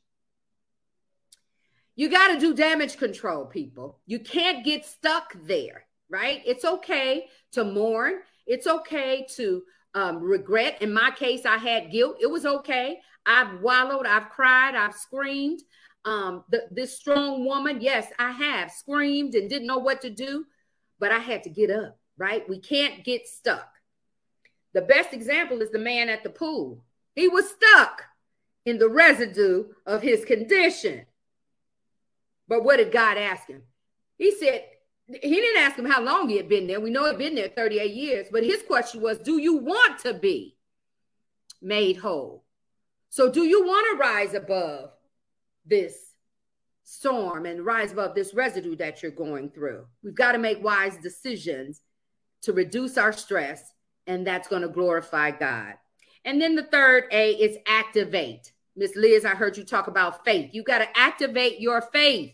You 1.98 2.08
got 2.08 2.28
to 2.28 2.38
do 2.38 2.54
damage 2.54 2.96
control, 2.96 3.44
people. 3.44 3.98
You 4.06 4.20
can't 4.20 4.64
get 4.64 4.86
stuck 4.86 5.34
there, 5.34 5.84
right? 6.08 6.40
It's 6.46 6.64
okay 6.64 7.26
to 7.50 7.64
mourn. 7.64 8.20
It's 8.46 8.68
okay 8.68 9.26
to 9.34 9.64
um, 9.94 10.20
regret. 10.20 10.80
In 10.80 10.92
my 10.92 11.10
case, 11.10 11.44
I 11.44 11.56
had 11.56 11.90
guilt. 11.90 12.18
It 12.20 12.30
was 12.30 12.46
okay. 12.46 13.00
I've 13.26 13.62
wallowed, 13.62 14.06
I've 14.06 14.30
cried, 14.30 14.76
I've 14.76 14.94
screamed. 14.94 15.60
Um, 16.04 16.44
the, 16.50 16.68
this 16.70 16.96
strong 16.96 17.44
woman, 17.44 17.80
yes, 17.80 18.06
I 18.16 18.30
have 18.30 18.70
screamed 18.70 19.34
and 19.34 19.50
didn't 19.50 19.66
know 19.66 19.78
what 19.78 20.00
to 20.02 20.10
do, 20.10 20.44
but 21.00 21.10
I 21.10 21.18
had 21.18 21.42
to 21.42 21.50
get 21.50 21.68
up, 21.68 21.98
right? 22.16 22.48
We 22.48 22.60
can't 22.60 23.02
get 23.02 23.26
stuck. 23.26 23.72
The 24.72 24.82
best 24.82 25.12
example 25.12 25.62
is 25.62 25.72
the 25.72 25.80
man 25.80 26.10
at 26.10 26.22
the 26.22 26.30
pool. 26.30 26.84
He 27.16 27.26
was 27.26 27.50
stuck 27.50 28.04
in 28.64 28.78
the 28.78 28.88
residue 28.88 29.64
of 29.84 30.00
his 30.00 30.24
condition. 30.24 31.04
But 32.48 32.64
what 32.64 32.78
did 32.78 32.92
God 32.92 33.18
ask 33.18 33.46
him? 33.46 33.62
He 34.16 34.32
said, 34.32 34.64
he 35.06 35.34
didn't 35.34 35.62
ask 35.62 35.78
him 35.78 35.86
how 35.86 36.02
long 36.02 36.28
he 36.28 36.36
had 36.36 36.48
been 36.48 36.66
there. 36.66 36.80
We 36.80 36.90
know 36.90 37.06
he'd 37.06 37.18
been 37.18 37.34
there 37.34 37.48
38 37.48 37.94
years, 37.94 38.26
but 38.30 38.44
his 38.44 38.62
question 38.62 39.00
was, 39.00 39.18
Do 39.18 39.38
you 39.38 39.56
want 39.56 40.00
to 40.00 40.12
be 40.12 40.58
made 41.60 41.96
whole. 41.96 42.44
So, 43.10 43.30
do 43.30 43.44
you 43.44 43.64
want 43.64 43.86
to 43.90 43.98
rise 43.98 44.34
above 44.34 44.90
this 45.64 45.94
storm 46.84 47.46
and 47.46 47.64
rise 47.64 47.92
above 47.92 48.14
this 48.14 48.34
residue 48.34 48.76
that 48.76 49.02
you're 49.02 49.12
going 49.12 49.50
through? 49.50 49.86
We've 50.02 50.14
got 50.14 50.32
to 50.32 50.38
make 50.38 50.62
wise 50.62 50.96
decisions 50.98 51.80
to 52.42 52.52
reduce 52.52 52.98
our 52.98 53.12
stress, 53.12 53.72
and 54.06 54.26
that's 54.26 54.48
going 54.48 54.62
to 54.62 54.68
glorify 54.68 55.30
God. 55.30 55.74
And 56.24 56.40
then 56.40 56.54
the 56.54 56.64
third 56.64 57.04
A 57.12 57.32
is 57.32 57.56
activate. 57.66 58.52
Miss 58.76 58.94
Liz, 58.94 59.24
I 59.24 59.30
heard 59.30 59.56
you 59.56 59.64
talk 59.64 59.88
about 59.88 60.24
faith. 60.24 60.50
You 60.52 60.62
got 60.62 60.78
to 60.78 60.98
activate 60.98 61.60
your 61.60 61.80
faith 61.80 62.32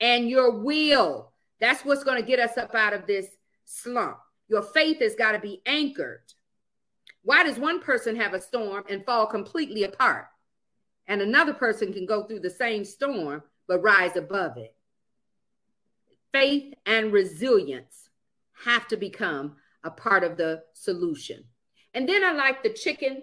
and 0.00 0.28
your 0.28 0.58
will. 0.58 1.32
That's 1.60 1.84
what's 1.84 2.04
going 2.04 2.20
to 2.20 2.26
get 2.26 2.40
us 2.40 2.56
up 2.56 2.74
out 2.74 2.94
of 2.94 3.06
this 3.06 3.26
slump. 3.64 4.18
Your 4.48 4.62
faith 4.62 5.00
has 5.00 5.14
got 5.14 5.32
to 5.32 5.38
be 5.38 5.62
anchored. 5.66 6.22
Why 7.22 7.44
does 7.44 7.58
one 7.58 7.80
person 7.80 8.16
have 8.16 8.34
a 8.34 8.40
storm 8.40 8.84
and 8.88 9.04
fall 9.04 9.26
completely 9.26 9.84
apart? 9.84 10.26
And 11.06 11.20
another 11.20 11.52
person 11.52 11.92
can 11.92 12.06
go 12.06 12.24
through 12.24 12.40
the 12.40 12.50
same 12.50 12.84
storm 12.84 13.42
but 13.68 13.82
rise 13.82 14.16
above 14.16 14.56
it. 14.56 14.74
Faith 16.32 16.74
and 16.86 17.12
resilience 17.12 18.08
have 18.64 18.88
to 18.88 18.96
become 18.96 19.56
a 19.84 19.90
part 19.90 20.24
of 20.24 20.36
the 20.36 20.62
solution. 20.72 21.44
And 21.94 22.08
then 22.08 22.24
I 22.24 22.32
like 22.32 22.62
the 22.62 22.72
chicken 22.72 23.22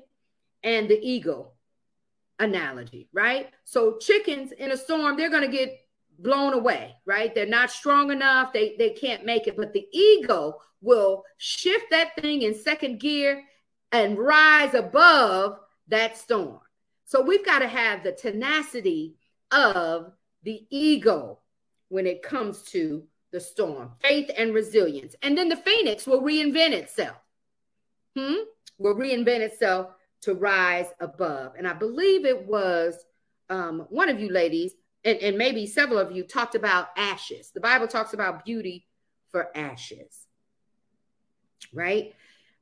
and 0.63 0.88
the 0.88 1.00
eagle 1.01 1.55
analogy, 2.39 3.10
right? 3.13 3.50
So 3.63 3.98
chickens 3.98 4.51
in 4.51 4.72
a 4.72 4.77
storm, 4.77 5.17
they're 5.17 5.29
going 5.29 5.50
to 5.50 5.57
get 5.57 5.77
blown 6.19 6.53
away, 6.53 6.95
right? 7.05 7.33
They're 7.33 7.45
not 7.45 7.71
strong 7.71 8.12
enough. 8.12 8.53
They 8.53 8.75
they 8.77 8.91
can't 8.91 9.25
make 9.25 9.47
it, 9.47 9.57
but 9.57 9.74
the 9.74 9.88
ego 9.91 10.59
will 10.81 11.24
shift 11.38 11.86
that 11.91 12.15
thing 12.19 12.43
in 12.43 12.53
second 12.53 13.00
gear 13.00 13.43
and 13.91 14.17
rise 14.17 14.74
above 14.74 15.59
that 15.88 16.17
storm. 16.17 16.59
So 17.05 17.21
we've 17.21 17.45
got 17.45 17.59
to 17.59 17.67
have 17.67 18.03
the 18.03 18.12
tenacity 18.12 19.15
of 19.51 20.12
the 20.43 20.65
ego 20.69 21.39
when 21.89 22.05
it 22.05 22.21
comes 22.21 22.63
to 22.63 23.03
the 23.31 23.39
storm, 23.39 23.91
faith 24.01 24.29
and 24.38 24.53
resilience. 24.53 25.15
And 25.21 25.38
then 25.38 25.50
the 25.50 25.55
phoenix 25.55 26.05
will 26.05 26.21
reinvent 26.21 26.71
itself. 26.71 27.17
Hmm? 28.15 28.36
Will 28.77 28.95
reinvent 28.95 29.39
itself 29.39 29.91
to 30.21 30.33
rise 30.33 30.88
above. 31.00 31.53
And 31.57 31.67
I 31.67 31.74
believe 31.74 32.25
it 32.25 32.45
was 32.45 33.05
um, 33.50 33.86
one 33.89 34.09
of 34.09 34.19
you 34.19 34.29
ladies, 34.29 34.74
and, 35.08 35.18
and 35.20 35.38
maybe 35.38 35.66
several 35.66 36.00
of 36.00 36.12
you 36.12 36.24
talked 36.24 36.56
about 36.56 36.90
ashes. 36.98 37.52
The 37.54 37.62
Bible 37.62 37.88
talks 37.88 38.14
about 38.14 38.46
beauty 38.46 38.86
for 39.32 39.50
ashes, 39.56 40.28
right? 41.74 42.14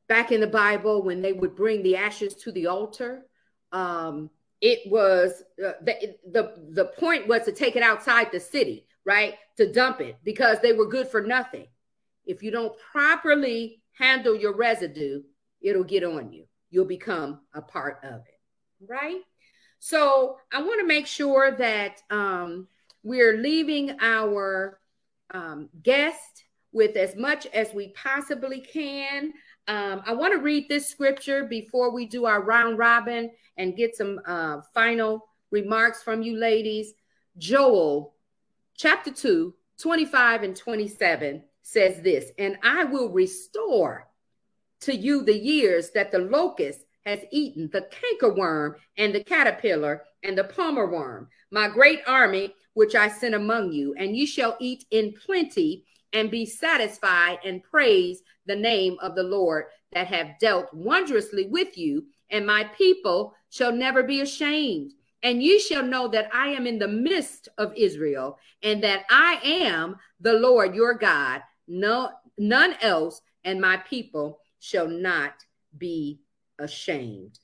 Back 0.08 0.32
in 0.32 0.40
the 0.40 0.48
Bible, 0.48 1.04
when 1.04 1.22
they 1.22 1.34
would 1.34 1.56
bring 1.56 1.84
the 1.84 1.98
ashes 1.98 2.36
to 2.36 2.52
the 2.52 2.68
altar, 2.68 3.26
um, 3.72 4.30
it 4.62 4.90
was 4.90 5.44
uh, 5.64 5.74
the, 5.82 6.16
the 6.32 6.54
the 6.70 6.86
point 6.86 7.28
was 7.28 7.44
to 7.44 7.52
take 7.52 7.76
it 7.76 7.84
outside 7.84 8.32
the 8.32 8.40
city, 8.40 8.88
right? 9.04 9.36
To 9.58 9.72
dump 9.72 10.00
it 10.00 10.18
because 10.24 10.60
they 10.62 10.74
were 10.74 10.88
good 10.88 11.08
for 11.08 11.22
nothing. 11.22 11.68
If 12.26 12.42
you 12.42 12.52
don't 12.52 12.78
properly 12.92 13.82
handle 13.92 14.36
your 14.36 14.56
residue, 14.56 15.24
it'll 15.62 15.84
get 15.84 16.04
on 16.04 16.32
you 16.32 16.46
you'll 16.76 16.86
become 16.86 17.40
a 17.54 17.62
part 17.62 18.00
of 18.04 18.22
it, 18.28 18.40
right? 18.86 19.22
So 19.80 20.38
I 20.52 20.62
want 20.62 20.80
to 20.80 20.88
make 20.88 21.08
sure 21.08 21.52
that 21.52 22.02
um, 22.10 22.68
we're 23.04 23.38
leaving 23.38 23.98
our 24.02 24.80
um, 25.32 25.70
guest 25.84 26.44
with 26.72 26.98
as 26.98 27.16
much 27.16 27.46
as 27.48 27.74
we 27.74 27.90
possibly 27.90 28.60
can. 28.60 29.34
Um, 29.68 30.02
I 30.06 30.14
want 30.14 30.34
to 30.34 30.40
read 30.40 30.68
this 30.70 30.88
scripture 30.88 31.46
before 31.46 31.92
we 31.92 32.06
do 32.06 32.26
our 32.26 32.42
round 32.42 32.78
robin 32.78 33.32
and 33.58 33.78
get 33.78 33.96
some 33.96 34.20
uh, 34.26 34.62
final 34.74 35.28
remarks 35.52 36.04
from 36.04 36.22
you 36.22 36.38
ladies. 36.38 36.94
Joel 37.38 38.14
chapter 38.76 39.12
2, 39.12 39.54
25 39.80 40.44
and 40.44 40.56
27 40.56 41.44
says 41.62 42.02
this, 42.02 42.32
and 42.38 42.58
I 42.64 42.84
will 42.84 43.10
restore 43.10 44.08
to 44.82 44.96
you 44.96 45.24
the 45.24 45.38
years 45.38 45.92
that 45.92 46.12
the 46.12 46.20
locust 46.20 46.85
has 47.06 47.20
eaten, 47.32 47.70
the 47.72 47.88
cankerworm 47.92 48.76
and 48.98 49.14
the 49.14 49.24
caterpillar 49.24 50.04
and 50.24 50.38
the 50.38 50.44
palmer 50.44 50.90
worm, 50.90 51.30
my 51.52 51.68
great 51.68 52.02
army 52.08 52.54
which 52.74 52.96
I 52.96 53.08
sent 53.08 53.36
among 53.36 53.72
you, 53.72 53.96
and 53.98 54.16
ye 54.16 54.26
shall 54.26 54.58
eat 54.60 54.86
in 54.92 55.14
plenty 55.26 55.86
and 56.14 56.32
be 56.32 56.46
satisfied 56.46 57.40
and 57.46 57.64
praise 57.64 58.22
the 58.46 58.56
name 58.56 58.98
of 59.02 59.16
the 59.16 59.24
Lord 59.24 59.66
that 59.94 60.08
have 60.08 60.40
dealt 60.40 60.74
wondrously 60.74 61.48
with 61.48 61.78
you, 61.78 62.06
and 62.30 62.46
my 62.46 62.66
people 62.78 63.34
shall 63.50 63.72
never 63.72 64.04
be 64.04 64.22
ashamed. 64.22 64.92
And 65.24 65.42
ye 65.42 65.60
shall 65.60 65.84
know 65.84 66.08
that 66.10 66.30
I 66.34 66.50
am 66.50 66.68
in 66.68 66.78
the 66.78 66.88
midst 66.88 67.50
of 67.58 67.74
Israel, 67.76 68.38
and 68.62 68.84
that 68.84 69.06
I 69.10 69.40
am 69.44 69.96
the 70.20 70.34
Lord 70.34 70.76
your 70.76 70.94
God, 70.94 71.42
no 71.68 72.10
none 72.38 72.76
else, 72.82 73.22
and 73.44 73.62
my 73.62 73.78
people 73.78 74.40
shall 74.60 74.88
not 74.88 75.34
be 75.78 76.20
ashamed. 76.60 77.40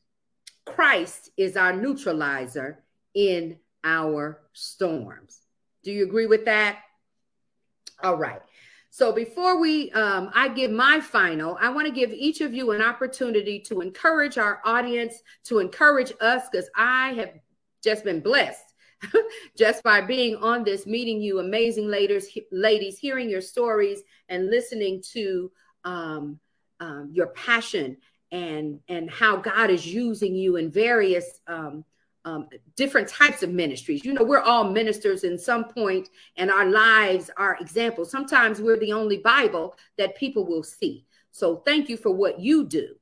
Christ 0.65 1.29
is 1.37 1.57
our 1.57 1.73
neutralizer 1.73 2.83
in 3.13 3.57
our 3.83 4.41
storms. 4.53 5.41
Do 5.83 5.91
you 5.91 6.03
agree 6.03 6.27
with 6.27 6.45
that? 6.45 6.79
All 8.03 8.17
right. 8.17 8.41
So 8.89 9.13
before 9.13 9.59
we, 9.59 9.89
um, 9.91 10.31
I 10.33 10.49
give 10.49 10.69
my 10.69 10.99
final, 10.99 11.57
I 11.61 11.69
want 11.69 11.87
to 11.87 11.93
give 11.93 12.11
each 12.11 12.41
of 12.41 12.53
you 12.53 12.71
an 12.71 12.81
opportunity 12.81 13.59
to 13.61 13.79
encourage 13.79 14.37
our 14.37 14.61
audience, 14.65 15.23
to 15.45 15.59
encourage 15.59 16.11
us, 16.19 16.43
because 16.51 16.69
I 16.75 17.13
have 17.13 17.31
just 17.81 18.03
been 18.03 18.19
blessed 18.19 18.65
just 19.57 19.81
by 19.81 20.01
being 20.01 20.35
on 20.35 20.65
this, 20.65 20.85
meeting 20.85 21.21
you 21.21 21.39
amazing 21.39 21.87
ladies, 21.87 22.37
ladies, 22.51 22.99
hearing 22.99 23.29
your 23.29 23.41
stories 23.41 24.01
and 24.27 24.49
listening 24.49 25.01
to 25.13 25.51
um, 25.85 26.39
um, 26.81 27.09
your 27.13 27.27
passion 27.27 27.95
and 28.31 28.79
and 28.87 29.09
how 29.09 29.37
God 29.37 29.69
is 29.69 29.85
using 29.85 30.35
you 30.35 30.55
in 30.55 30.71
various 30.71 31.41
um, 31.47 31.83
um, 32.25 32.47
different 32.75 33.07
types 33.07 33.43
of 33.43 33.49
ministries. 33.49 34.05
You 34.05 34.13
know, 34.13 34.23
we're 34.23 34.41
all 34.41 34.63
ministers 34.63 35.23
in 35.23 35.37
some 35.37 35.65
point, 35.65 36.09
and 36.37 36.51
our 36.51 36.65
lives 36.69 37.29
are 37.37 37.57
examples. 37.59 38.11
Sometimes 38.11 38.61
we're 38.61 38.79
the 38.79 38.93
only 38.93 39.17
Bible 39.17 39.75
that 39.97 40.15
people 40.15 40.45
will 40.45 40.63
see. 40.63 41.05
So 41.31 41.57
thank 41.57 41.89
you 41.89 41.97
for 41.97 42.11
what 42.11 42.39
you 42.39 42.65
do. 42.65 42.95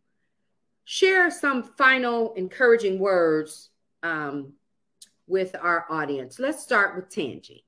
Share 0.86 1.30
some 1.30 1.64
final 1.64 2.34
encouraging 2.34 2.98
words 3.00 3.70
um, 4.04 4.54
with 5.28 5.56
our 5.62 5.86
audience. 5.90 6.40
Let's 6.40 6.64
start 6.64 6.96
with 6.96 7.10
Tangi. 7.10 7.66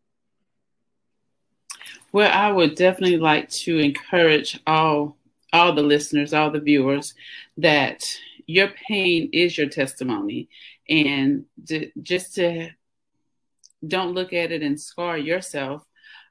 Well, 2.12 2.32
I 2.32 2.52
would 2.52 2.76
definitely 2.76 3.18
like 3.18 3.50
to 3.50 3.78
encourage 3.78 4.60
all 4.68 5.18
all 5.54 5.74
the 5.74 5.82
listeners, 5.82 6.34
all 6.34 6.52
the 6.52 6.60
viewers, 6.60 7.14
that 7.58 8.04
your 8.46 8.70
pain 8.88 9.30
is 9.34 9.58
your 9.58 9.70
testimony. 9.70 10.50
And 10.90 11.46
to, 11.68 11.90
just 12.02 12.36
to 12.36 12.70
don't 13.86 14.14
look 14.14 14.34
at 14.34 14.52
it 14.52 14.62
and 14.62 14.80
scar 14.80 15.18
yourself 15.18 15.84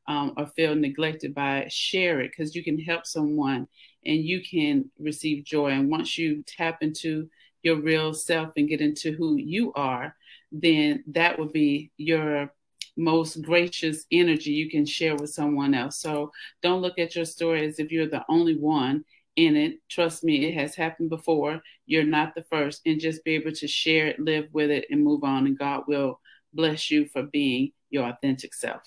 um, 0.07 0.35
or 0.37 0.47
feel 0.47 0.75
neglected 0.75 1.35
by 1.35 1.59
it, 1.59 1.73
share 1.73 2.21
it 2.21 2.31
because 2.31 2.55
you 2.55 2.65
can 2.65 2.79
help 2.79 3.07
someone 3.07 3.69
and 4.05 4.25
you 4.25 4.43
can 4.43 4.91
receive 4.99 5.45
joy. 5.45 5.71
And 5.71 5.91
once 5.91 6.17
you 6.17 6.43
tap 6.47 6.83
into 6.83 7.29
your 7.63 7.77
real 7.77 8.15
self 8.15 8.53
and 8.57 8.69
get 8.69 8.81
into 8.81 9.13
who 9.13 9.37
you 9.37 9.73
are, 9.75 10.17
then 10.53 11.05
that 11.09 11.39
will 11.39 11.49
be 11.49 11.91
your 11.97 12.53
most 12.97 13.43
gracious 13.43 14.05
energy 14.11 14.51
you 14.51 14.71
can 14.71 14.85
share 14.87 15.17
with 15.17 15.31
someone 15.31 15.75
else. 15.75 15.99
So 15.99 16.33
don't 16.63 16.83
look 16.83 16.99
at 16.99 17.17
your 17.17 17.25
story 17.25 17.67
as 17.67 17.79
if 17.79 17.91
you're 17.91 18.09
the 18.09 18.25
only 18.29 18.57
one 18.57 19.05
in 19.37 19.57
it. 19.57 19.79
Trust 19.89 20.25
me, 20.25 20.47
it 20.47 20.55
has 20.55 20.75
happened 20.75 21.11
before. 21.11 21.63
You're 21.87 22.05
not 22.05 22.35
the 22.35 22.43
first. 22.43 22.83
And 22.87 23.01
just 23.01 23.25
be 23.25 23.35
able 23.35 23.53
to 23.53 23.69
share 23.69 24.07
it, 24.09 24.21
live 24.21 24.49
with 24.53 24.71
it, 24.71 24.87
and 24.91 25.05
move 25.05 25.25
on. 25.25 25.47
And 25.47 25.59
God 25.59 25.85
will 25.87 26.21
bless 26.53 26.91
you 26.91 27.07
for 27.07 27.23
being 27.23 27.73
your 27.91 28.09
authentic 28.09 28.55
self. 28.55 28.83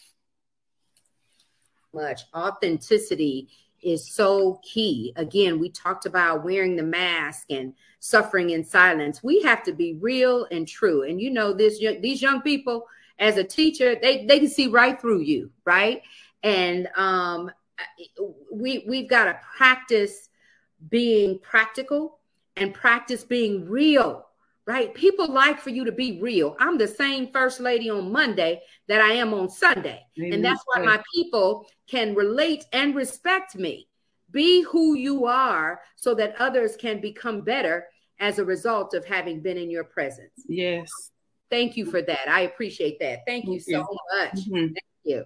Much 1.94 2.22
authenticity 2.34 3.50
is 3.84 4.14
so 4.14 4.60
key. 4.64 5.14
Again, 5.16 5.60
we 5.60 5.70
talked 5.70 6.06
about 6.06 6.44
wearing 6.44 6.76
the 6.76 6.84
mask 6.84 7.46
and 7.50 7.74
suffering 8.00 8.52
in 8.52 8.64
silence. 8.64 9.22
We 9.24 9.42
have 9.44 9.64
to 9.64 9.74
be 9.74 9.98
real 10.00 10.48
and 10.52 10.68
true. 10.68 11.04
And 11.04 11.22
you 11.22 11.30
know, 11.30 11.54
this 11.54 11.80
these 12.02 12.22
young 12.22 12.42
people, 12.42 12.86
as 13.20 13.38
a 13.38 13.44
teacher, 13.44 13.96
they 14.02 14.26
they 14.26 14.40
can 14.40 14.50
see 14.50 14.68
right 14.68 15.00
through 15.00 15.22
you, 15.22 15.52
right? 15.66 16.02
And 16.42 16.88
um, 16.96 17.52
we 18.52 18.86
we've 18.88 19.10
got 19.10 19.26
to 19.26 19.40
practice 19.58 20.30
being 20.90 21.40
practical 21.40 22.20
and 22.58 22.74
practice 22.74 23.24
being 23.24 23.70
real, 23.70 24.26
right? 24.66 24.94
People 24.94 25.32
like 25.32 25.60
for 25.60 25.70
you 25.70 25.86
to 25.86 25.92
be 25.92 26.20
real. 26.22 26.56
I'm 26.60 26.78
the 26.78 26.88
same 26.88 27.32
first 27.32 27.60
lady 27.60 27.90
on 27.90 28.12
Monday 28.12 28.62
that 28.88 29.02
I 29.02 29.14
am 29.14 29.34
on 29.34 29.50
Sunday. 29.50 30.06
Amen. 30.18 30.34
And 30.34 30.46
that's 30.46 30.62
why 30.66 30.84
my 30.84 31.02
people 31.14 31.66
can 31.88 32.14
relate 32.16 32.66
and 32.74 32.96
respect 32.96 33.56
me. 33.56 33.88
Be 34.32 34.64
who 34.64 34.96
you 34.96 35.26
are 35.26 35.82
so 35.96 36.14
that 36.16 36.36
others 36.40 36.76
can 36.76 37.00
become 37.00 37.42
better 37.42 37.86
as 38.20 38.40
a 38.40 38.46
result 38.46 38.94
of 38.94 39.06
having 39.06 39.42
been 39.42 39.58
in 39.58 39.70
your 39.70 39.84
presence. 39.84 40.46
Yes. 40.48 41.12
Thank 41.54 41.78
you 41.78 41.86
for 41.86 42.02
that. 42.02 42.28
I 42.28 42.42
appreciate 42.42 43.00
that. 43.02 43.28
Thank, 43.28 43.46
Thank 43.46 43.54
you 43.54 43.60
so 43.60 43.72
you. 43.72 43.98
much. 44.18 44.34
Mm-hmm. 44.38 44.74
Thank 44.74 44.78
you. 45.04 45.24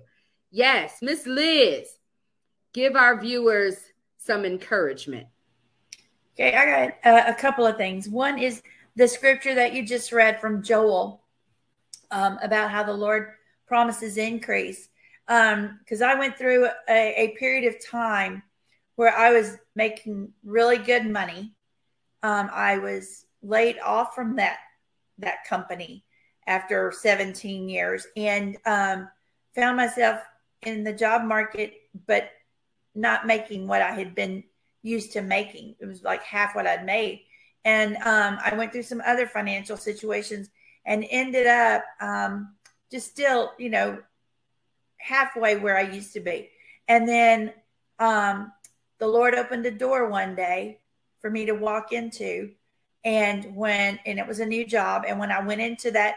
Yes, 0.52 0.98
Miss 1.02 1.26
Liz, 1.26 1.88
give 2.74 2.98
our 2.98 3.18
viewers 3.18 3.78
some 4.18 4.44
encouragement. 4.44 5.28
Okay, 6.34 6.54
I 6.54 6.66
got 6.66 6.94
uh, 7.06 7.32
a 7.32 7.34
couple 7.34 7.66
of 7.66 7.78
things. 7.78 8.10
One 8.10 8.40
is 8.40 8.62
the 8.98 9.08
scripture 9.08 9.56
that 9.56 9.72
you 9.72 9.86
just 9.86 10.12
read 10.12 10.42
from 10.42 10.62
Joel 10.62 11.24
um, 12.12 12.40
about 12.44 12.72
how 12.72 12.84
the 12.84 12.92
Lord 12.92 13.30
promises 13.66 14.18
increase. 14.18 14.90
Because 15.28 16.02
um, 16.02 16.10
I 16.10 16.16
went 16.16 16.38
through 16.38 16.68
a, 16.90 17.14
a, 17.22 17.36
period 17.40 17.74
of 17.74 17.86
time 17.86 18.44
where 18.98 19.16
I 19.16 19.32
was 19.32 19.56
making 19.78 20.34
really 20.44 20.78
good 20.78 21.06
money. 21.06 21.54
Um, 22.22 22.50
I 22.52 22.80
was 22.80 23.26
laid 23.42 23.80
off 23.80 24.14
from 24.14 24.36
that 24.36 24.58
that 25.20 25.46
company 25.48 26.04
after 26.48 26.92
17 26.92 27.70
years 27.70 28.08
and 28.16 28.58
um, 28.66 29.10
found 29.54 29.78
myself 29.78 30.22
in 30.64 30.84
the 30.84 30.94
job 30.94 31.24
market, 31.24 31.74
but 32.08 32.32
not 32.96 33.28
making 33.28 33.68
what 33.68 33.82
I 33.82 33.92
had 33.92 34.16
been 34.16 34.44
used 34.82 35.14
to 35.14 35.22
making. 35.22 35.76
It 35.80 35.86
was 35.86 36.04
like 36.04 36.24
half 36.24 36.56
what 36.56 36.66
I'd 36.66 36.86
made. 36.86 37.22
And 37.66 37.98
um, 37.98 38.40
I 38.44 38.56
went 38.56 38.72
through 38.72 38.84
some 38.84 39.02
other 39.06 39.28
financial 39.28 39.78
situations 39.78 40.50
and 40.86 41.06
ended 41.10 41.48
up 41.48 41.84
um, 42.00 42.56
just 42.90 43.08
still, 43.08 43.52
you 43.60 43.70
know, 43.70 44.00
halfway 44.98 45.58
where 45.58 45.78
I 45.78 45.82
used 45.82 46.14
to 46.14 46.22
be. 46.22 46.50
And 46.88 47.08
then 47.08 47.54
um, 48.00 48.54
the 49.00 49.08
Lord 49.08 49.36
opened 49.36 49.66
a 49.66 49.72
door 49.72 50.10
one 50.10 50.34
day 50.34 50.80
for 51.20 51.30
me 51.30 51.46
to 51.46 51.54
walk 51.54 51.92
into. 51.92 52.52
And 53.04 53.56
when, 53.56 54.00
and 54.06 54.18
it 54.18 54.28
was 54.28 54.40
a 54.40 54.46
new 54.46 54.66
job. 54.66 55.04
And 55.08 55.20
when 55.20 55.32
I 55.32 55.42
went 55.42 55.62
into 55.62 55.92
that 55.92 56.16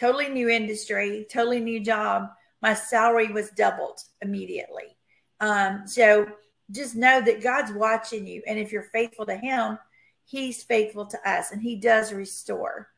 totally 0.00 0.30
new 0.30 0.48
industry, 0.48 1.26
totally 1.30 1.60
new 1.60 1.78
job, 1.78 2.30
my 2.62 2.72
salary 2.72 3.28
was 3.28 3.50
doubled 3.50 4.00
immediately. 4.22 4.96
Um, 5.40 5.82
so 5.86 6.26
just 6.70 6.96
know 6.96 7.20
that 7.20 7.42
God's 7.42 7.72
watching 7.72 8.26
you. 8.26 8.42
And 8.46 8.58
if 8.58 8.72
you're 8.72 8.84
faithful 8.84 9.26
to 9.26 9.36
Him, 9.36 9.78
He's 10.24 10.62
faithful 10.62 11.06
to 11.06 11.30
us 11.30 11.52
and 11.52 11.60
He 11.60 11.76
does 11.76 12.12
restore. 12.12 12.88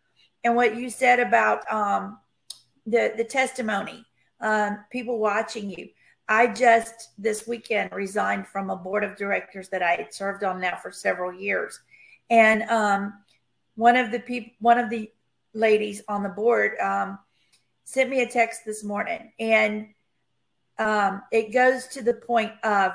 And 0.45 0.55
what 0.55 0.77
you 0.77 0.91
said 0.91 1.19
about 1.21 1.71
um, 1.73 2.19
the, 2.87 3.15
the 3.17 3.25
testimony, 3.25 4.05
um, 4.41 4.79
people 4.91 5.19
watching 5.19 5.71
you. 5.71 5.89
I 6.29 6.47
just 6.47 7.11
this 7.19 7.47
weekend 7.47 7.93
resigned 7.93 8.47
from 8.47 8.71
a 8.71 8.77
board 8.77 9.05
of 9.05 9.17
directors 9.17 9.69
that 9.71 9.83
I 9.83 9.93
had 9.97 10.15
served 10.15 10.45
on 10.45 10.61
now 10.61 10.77
for 10.77 10.93
several 10.93 11.33
years. 11.33 11.81
And 12.31 12.63
um, 12.65 13.15
one 13.75 13.97
of 13.97 14.11
the 14.11 14.21
people, 14.21 14.53
one 14.61 14.79
of 14.79 14.89
the 14.89 15.11
ladies 15.55 16.03
on 16.09 16.23
the 16.23 16.29
board 16.29 16.79
um, 16.79 17.19
sent 17.85 18.11
me 18.11 18.23
a 18.23 18.29
text 18.29 18.65
this 18.65 18.85
morning, 18.85 19.33
and 19.39 19.89
um, 20.79 21.23
it 21.31 21.53
goes 21.53 21.87
to 21.89 22.03
the 22.03 22.15
point 22.15 22.53
of 22.65 22.93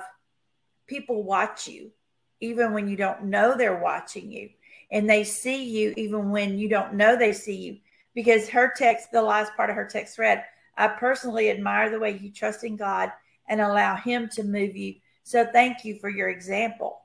people 0.87 1.23
watch 1.23 1.67
you 1.67 1.91
even 2.39 2.73
when 2.73 2.87
you 2.87 2.95
don't 2.95 3.25
know 3.25 3.57
they're 3.57 3.81
watching 3.81 4.31
you, 4.31 4.49
and 4.91 5.09
they 5.09 5.23
see 5.23 5.63
you 5.65 5.93
even 5.97 6.29
when 6.29 6.57
you 6.57 6.69
don't 6.69 6.93
know 6.93 7.15
they 7.15 7.33
see 7.33 7.55
you. 7.55 7.77
Because 8.13 8.49
her 8.49 8.73
text, 8.75 9.11
the 9.11 9.21
last 9.21 9.55
part 9.55 9.69
of 9.69 9.75
her 9.75 9.85
text 9.85 10.17
read, 10.17 10.43
I 10.75 10.87
personally 10.87 11.49
admire 11.49 11.89
the 11.89 11.99
way 11.99 12.17
you 12.17 12.31
trust 12.31 12.63
in 12.63 12.75
God 12.75 13.11
and 13.47 13.61
allow 13.61 13.95
Him 13.95 14.29
to 14.29 14.43
move 14.43 14.75
you. 14.75 14.95
So 15.23 15.45
thank 15.45 15.83
you 15.83 15.99
for 15.99 16.09
your 16.09 16.29
example. 16.29 16.99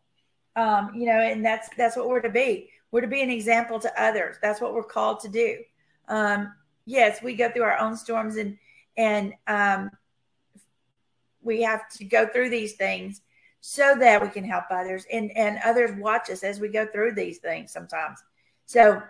Um, 0.54 0.92
you 0.94 1.06
know, 1.06 1.18
and 1.18 1.44
that's 1.44 1.68
that's 1.76 1.96
what 1.96 2.08
we're 2.08 2.20
to 2.20 2.30
be. 2.30 2.70
We're 2.92 3.00
to 3.00 3.08
be 3.08 3.22
an 3.22 3.30
example 3.30 3.80
to 3.80 4.00
others. 4.02 4.36
That's 4.40 4.60
what 4.60 4.74
we're 4.74 4.84
called 4.84 5.20
to 5.20 5.28
do. 5.28 5.58
Um, 6.08 6.52
yes, 6.84 7.22
we 7.22 7.34
go 7.34 7.50
through 7.50 7.64
our 7.64 7.78
own 7.78 7.96
storms 7.96 8.36
and 8.36 8.58
and 8.96 9.32
um, 9.46 9.90
we 11.40 11.62
have 11.62 11.88
to 11.88 12.04
go 12.04 12.26
through 12.26 12.50
these 12.50 12.74
things 12.74 13.22
so 13.62 13.96
that 13.98 14.20
we 14.20 14.28
can 14.28 14.44
help 14.44 14.64
others 14.70 15.06
and 15.10 15.36
and 15.36 15.58
others 15.64 15.90
watch 15.98 16.28
us 16.30 16.44
as 16.44 16.60
we 16.60 16.68
go 16.68 16.86
through 16.86 17.14
these 17.14 17.38
things 17.38 17.72
sometimes. 17.72 18.22
So 18.66 19.02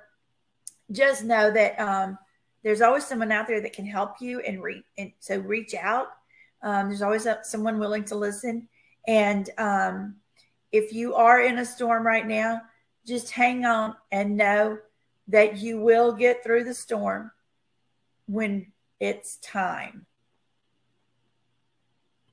just 0.93 1.25
know 1.25 1.51
that 1.51 1.79
um, 1.81 2.19
there's 2.63 2.83
always 2.83 3.07
someone 3.07 3.33
out 3.33 3.49
there 3.49 3.61
that 3.61 3.73
can 3.73 3.87
help 3.87 4.21
you 4.21 4.41
and 4.41 4.63
reach 4.63 4.85
and 4.97 5.13
so 5.19 5.39
reach 5.39 5.75
out. 5.75 6.09
Um, 6.63 6.89
there's 6.89 7.03
always 7.03 7.27
someone 7.43 7.81
willing 7.81 8.05
to 8.05 8.15
listen. 8.15 8.69
And 9.09 9.51
um, 9.59 10.17
if 10.71 10.93
you 10.93 11.15
are 11.15 11.41
in 11.41 11.59
a 11.59 11.65
storm 11.65 12.07
right 12.07 12.27
now, 12.27 12.61
just 13.07 13.31
hang 13.31 13.65
on 13.65 13.97
and 14.11 14.37
know 14.37 14.79
that 15.29 15.57
you 15.59 15.81
will 15.81 16.13
get 16.13 16.43
through 16.43 16.65
the 16.65 16.75
storm 16.75 17.31
when 18.27 18.73
it's 19.01 19.37
time. 19.39 20.07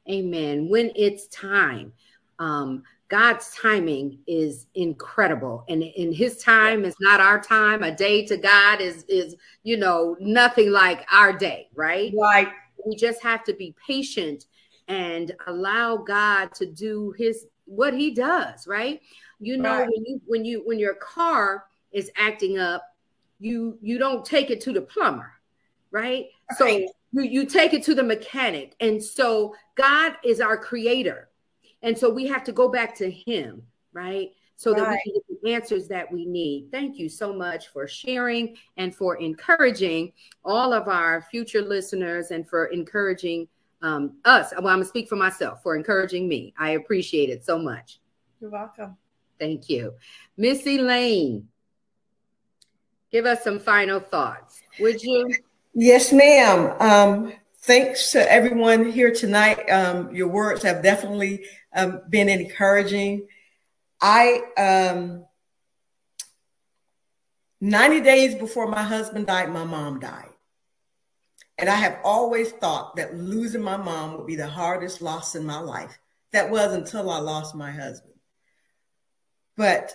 Amen. 0.10 0.70
When 0.70 0.92
it's 0.96 1.28
time. 1.28 1.94
Um, 2.40 2.84
God's 3.10 3.52
timing 3.56 4.20
is 4.28 4.68
incredible. 4.76 5.66
And 5.68 5.82
in 5.82 6.14
his 6.14 6.38
time 6.38 6.86
is 6.86 6.96
not 7.00 7.20
our 7.20 7.40
time. 7.40 7.84
A 7.84 7.94
day 7.94 8.26
to 8.28 8.38
God 8.38 8.82
is 8.82 9.04
is, 9.08 9.36
you 9.64 9.78
know, 9.78 10.16
nothing 10.20 10.72
like 10.72 11.06
our 11.12 11.34
day, 11.34 11.70
right? 11.76 12.14
Right. 12.16 12.50
We 12.86 12.96
just 12.96 13.22
have 13.24 13.44
to 13.46 13.54
be 13.54 13.76
patient 13.86 14.46
and 14.88 15.32
allow 15.48 15.98
God 15.98 16.54
to 16.56 16.66
do 16.66 17.14
his 17.18 17.46
what 17.70 17.94
he 17.94 18.12
does, 18.12 18.68
right? 18.68 19.02
You 19.40 19.58
know, 19.58 19.80
right. 19.80 19.90
when 19.90 20.06
you 20.06 20.22
when 20.26 20.46
you 20.46 20.62
when 20.66 20.80
your 20.80 20.96
car 20.96 21.66
is 21.92 22.12
acting 22.18 22.58
up, 22.58 22.84
you 23.40 23.78
you 23.82 23.98
don't 23.98 24.26
take 24.26 24.50
it 24.50 24.62
to 24.62 24.74
the 24.74 24.82
plumber, 24.82 25.32
right? 25.92 26.26
right. 26.52 26.58
So 26.58 26.66
you, 27.12 27.24
you 27.24 27.46
take 27.46 27.74
it 27.74 27.84
to 27.84 27.96
the 27.96 28.04
mechanic. 28.04 28.76
And 28.80 29.04
so 29.04 29.56
God 29.76 30.14
is 30.24 30.42
our 30.42 30.58
creator. 30.58 31.30
And 31.82 31.98
so 31.98 32.10
we 32.10 32.28
have 32.28 32.44
to 32.46 32.52
go 32.52 32.68
back 32.70 32.96
to 32.96 33.10
him, 33.10 33.64
right? 33.94 34.32
So 34.58 34.74
right. 34.74 34.82
that 34.82 34.90
we 34.90 35.12
can 35.12 35.14
get 35.14 35.42
the 35.42 35.54
answers 35.54 35.88
that 35.88 36.12
we 36.12 36.26
need. 36.26 36.68
Thank 36.72 36.98
you 36.98 37.08
so 37.08 37.32
much 37.32 37.70
for 37.70 37.88
sharing 37.88 38.58
and 38.76 38.94
for 38.94 39.16
encouraging 39.16 40.12
all 40.44 40.74
of 40.74 40.90
our 40.90 41.22
future 41.32 41.62
listeners 41.62 42.32
and 42.32 42.48
for 42.48 42.66
encouraging 42.66 43.48
um, 43.82 44.18
us. 44.26 44.52
Well, 44.52 44.68
I'm 44.68 44.80
gonna 44.80 44.86
speak 44.86 45.08
for 45.08 45.16
myself 45.16 45.64
for 45.64 45.76
encouraging 45.76 46.28
me. 46.28 46.54
I 46.58 46.72
appreciate 46.72 47.30
it 47.30 47.46
so 47.46 47.58
much. 47.58 48.00
You're 48.40 48.52
welcome. 48.52 48.98
Thank 49.40 49.70
you. 49.70 49.94
Miss 50.38 50.66
Elaine, 50.66 51.48
give 53.12 53.26
us 53.26 53.44
some 53.44 53.60
final 53.60 54.00
thoughts, 54.00 54.62
would 54.80 55.02
you? 55.02 55.34
Yes, 55.74 56.12
ma'am. 56.12 56.76
Um, 56.80 57.34
thanks 57.60 58.12
to 58.12 58.32
everyone 58.32 58.92
here 58.92 59.14
tonight. 59.14 59.70
Um, 59.70 60.14
your 60.14 60.28
words 60.28 60.64
have 60.64 60.84
definitely 60.84 61.46
um, 61.74 62.02
been 62.10 62.28
encouraging. 62.28 63.28
I, 64.02 64.42
um, 64.58 65.26
90 67.62 68.02
days 68.02 68.36
before 68.36 68.68
my 68.68 68.84
husband 68.84 69.28
died, 69.28 69.52
my 69.52 69.64
mom 69.66 70.00
died. 70.00 70.30
And 71.60 71.70
I 71.70 71.76
have 71.76 72.00
always 72.06 72.52
thought 72.54 72.96
that 72.96 73.18
losing 73.18 73.62
my 73.62 73.76
mom 73.76 74.18
would 74.18 74.26
be 74.26 74.38
the 74.38 74.48
hardest 74.48 75.02
loss 75.02 75.36
in 75.36 75.46
my 75.46 75.60
life. 75.60 76.00
That 76.32 76.50
was 76.50 76.72
until 76.72 77.10
I 77.10 77.20
lost 77.20 77.54
my 77.54 77.70
husband. 77.70 78.14
But 79.58 79.94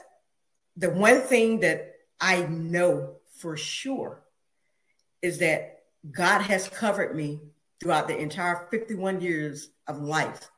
the 0.77 0.91
one 0.91 1.23
thing 1.23 1.61
that 1.61 1.95
I 2.21 2.43
know 2.43 3.17
for 3.39 3.57
sure 3.57 4.23
is 5.23 5.39
that 5.39 5.85
God 6.13 6.43
has 6.43 6.69
covered 6.69 7.17
me 7.17 7.41
throughout 7.81 8.09
the 8.09 8.19
entire 8.19 8.69
51 8.71 9.23
years 9.23 9.71
of 9.87 10.03
life 10.03 10.51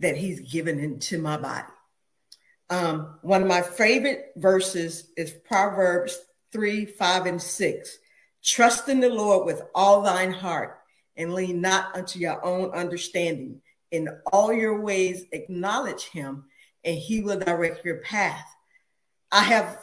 that 0.00 0.16
he's 0.16 0.40
given 0.40 0.78
into 0.78 1.16
my 1.16 1.38
body. 1.38 1.72
Um, 2.68 3.18
one 3.22 3.40
of 3.40 3.48
my 3.48 3.62
favorite 3.62 4.32
verses 4.36 5.10
is 5.16 5.30
Proverbs 5.30 6.18
3, 6.52 6.84
5, 6.84 7.26
and 7.26 7.40
6. 7.40 7.98
Trust 8.44 8.88
in 8.88 9.00
the 9.00 9.08
Lord 9.08 9.46
with 9.46 9.62
all 9.74 10.02
thine 10.02 10.32
heart 10.32 10.78
and 11.16 11.32
lean 11.32 11.60
not 11.60 11.96
unto 11.96 12.18
your 12.18 12.44
own 12.44 12.70
understanding. 12.70 13.62
In 13.90 14.08
all 14.32 14.52
your 14.52 14.80
ways, 14.80 15.24
acknowledge 15.32 16.04
him, 16.04 16.44
and 16.84 16.96
he 16.96 17.20
will 17.20 17.38
direct 17.38 17.84
your 17.84 17.98
path. 17.98 18.46
I 19.32 19.42
have 19.44 19.78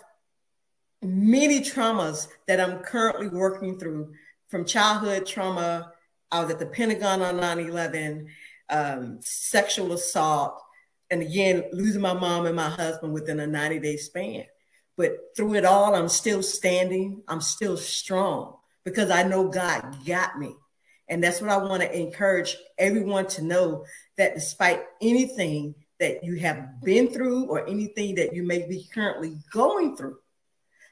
many 1.01 1.61
traumas 1.61 2.27
that 2.47 2.59
I'm 2.59 2.79
currently 2.79 3.29
working 3.29 3.79
through 3.79 4.13
from 4.49 4.65
childhood 4.65 5.25
trauma. 5.25 5.93
I 6.31 6.41
was 6.41 6.51
at 6.51 6.59
the 6.59 6.67
Pentagon 6.67 7.21
on 7.21 7.37
9 7.37 7.59
11, 7.59 8.27
um, 8.69 9.17
sexual 9.21 9.93
assault, 9.93 10.61
and 11.09 11.21
again, 11.21 11.63
losing 11.71 12.01
my 12.01 12.13
mom 12.13 12.45
and 12.45 12.55
my 12.55 12.69
husband 12.69 13.13
within 13.13 13.39
a 13.39 13.47
90 13.47 13.79
day 13.79 13.97
span. 13.97 14.45
But 15.01 15.35
through 15.35 15.55
it 15.55 15.65
all, 15.65 15.95
I'm 15.95 16.09
still 16.09 16.43
standing, 16.43 17.23
I'm 17.27 17.41
still 17.41 17.75
strong 17.75 18.55
because 18.85 19.09
I 19.09 19.23
know 19.23 19.49
God 19.49 19.97
got 20.05 20.39
me. 20.39 20.55
And 21.09 21.23
that's 21.23 21.41
what 21.41 21.49
I 21.49 21.57
want 21.57 21.81
to 21.81 21.99
encourage 21.99 22.55
everyone 22.77 23.27
to 23.27 23.43
know 23.43 23.85
that 24.17 24.35
despite 24.35 24.83
anything 25.01 25.75
that 25.99 26.23
you 26.23 26.35
have 26.39 26.81
been 26.81 27.09
through 27.09 27.45
or 27.45 27.67
anything 27.67 28.15
that 28.15 28.33
you 28.33 28.43
may 28.43 28.67
be 28.67 28.87
currently 28.93 29.37
going 29.51 29.97
through, 29.97 30.17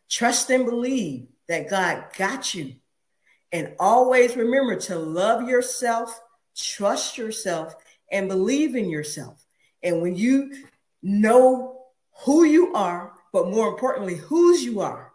Trust 0.10 0.50
and 0.50 0.65
believe 0.65 1.28
that 1.48 1.69
God 1.69 2.06
got 2.17 2.54
you. 2.56 2.76
And 3.52 3.76
always 3.80 4.36
remember 4.36 4.76
to 4.76 4.98
love 4.98 5.48
yourself, 5.48 6.19
trust 6.56 7.17
yourself, 7.17 7.76
and 8.12 8.28
believe 8.28 8.76
in 8.76 8.89
yourself. 8.89 9.43
And 9.84 10.02
when 10.02 10.15
you 10.15 10.52
know 11.04 11.84
who 12.26 12.43
you 12.43 12.74
are, 12.74 13.13
but 13.32 13.50
more 13.50 13.68
importantly, 13.68 14.15
whose 14.15 14.63
you 14.63 14.80
are, 14.80 15.12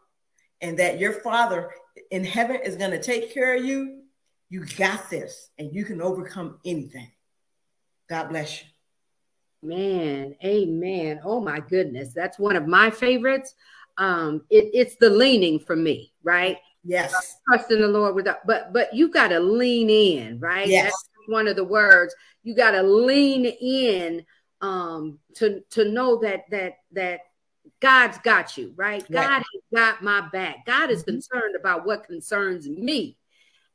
and 0.61 0.79
that 0.79 0.98
your 0.98 1.12
Father 1.12 1.70
in 2.11 2.24
heaven 2.24 2.59
is 2.64 2.77
going 2.77 2.90
to 2.90 3.03
take 3.03 3.33
care 3.33 3.57
of 3.57 3.64
you, 3.64 4.03
you 4.48 4.64
got 4.77 5.11
this 5.11 5.50
and 5.59 5.74
you 5.74 5.85
can 5.85 6.00
overcome 6.00 6.59
anything. 6.64 7.11
God 8.09 8.29
bless 8.29 8.61
you. 8.61 8.68
Man, 9.62 10.37
amen. 10.44 11.20
Oh 11.24 11.40
my 11.40 11.61
goodness. 11.61 12.12
That's 12.12 12.38
one 12.38 12.57
of 12.57 12.66
my 12.66 12.90
favorites. 12.90 13.55
Um, 13.96 14.42
it, 14.50 14.70
it's 14.74 14.96
the 14.96 15.09
leaning 15.09 15.59
for 15.59 15.74
me, 15.74 16.12
right? 16.22 16.59
Yes. 16.85 17.38
Trust 17.48 17.70
in 17.70 17.81
the 17.81 17.88
Lord 17.88 18.14
without 18.14 18.46
but 18.46 18.72
but 18.72 18.92
you 18.92 19.09
got 19.09 19.29
to 19.29 19.40
lean 19.40 19.88
in, 19.88 20.38
right? 20.38 20.68
Yes. 20.68 20.85
That's 20.85 21.29
one 21.29 21.48
of 21.48 21.57
the 21.57 21.64
words. 21.64 22.14
You 22.42 22.55
got 22.55 22.72
to 22.72 22.83
lean 22.83 23.46
in 23.46 24.24
um 24.61 25.18
to 25.37 25.62
to 25.70 25.90
know 25.90 26.20
that 26.20 26.44
that 26.50 26.74
that 26.92 27.20
God's 27.81 28.18
got 28.18 28.57
you, 28.57 28.72
right? 28.77 29.03
Right. 29.03 29.11
God 29.11 29.42
has 29.42 29.62
got 29.74 30.03
my 30.03 30.22
back. 30.33 30.66
God 30.66 30.90
is 30.90 31.03
Mhm. 31.03 31.07
concerned 31.07 31.57
about 31.57 31.87
what 31.87 32.05
concerns 32.05 32.68
me. 32.68 33.16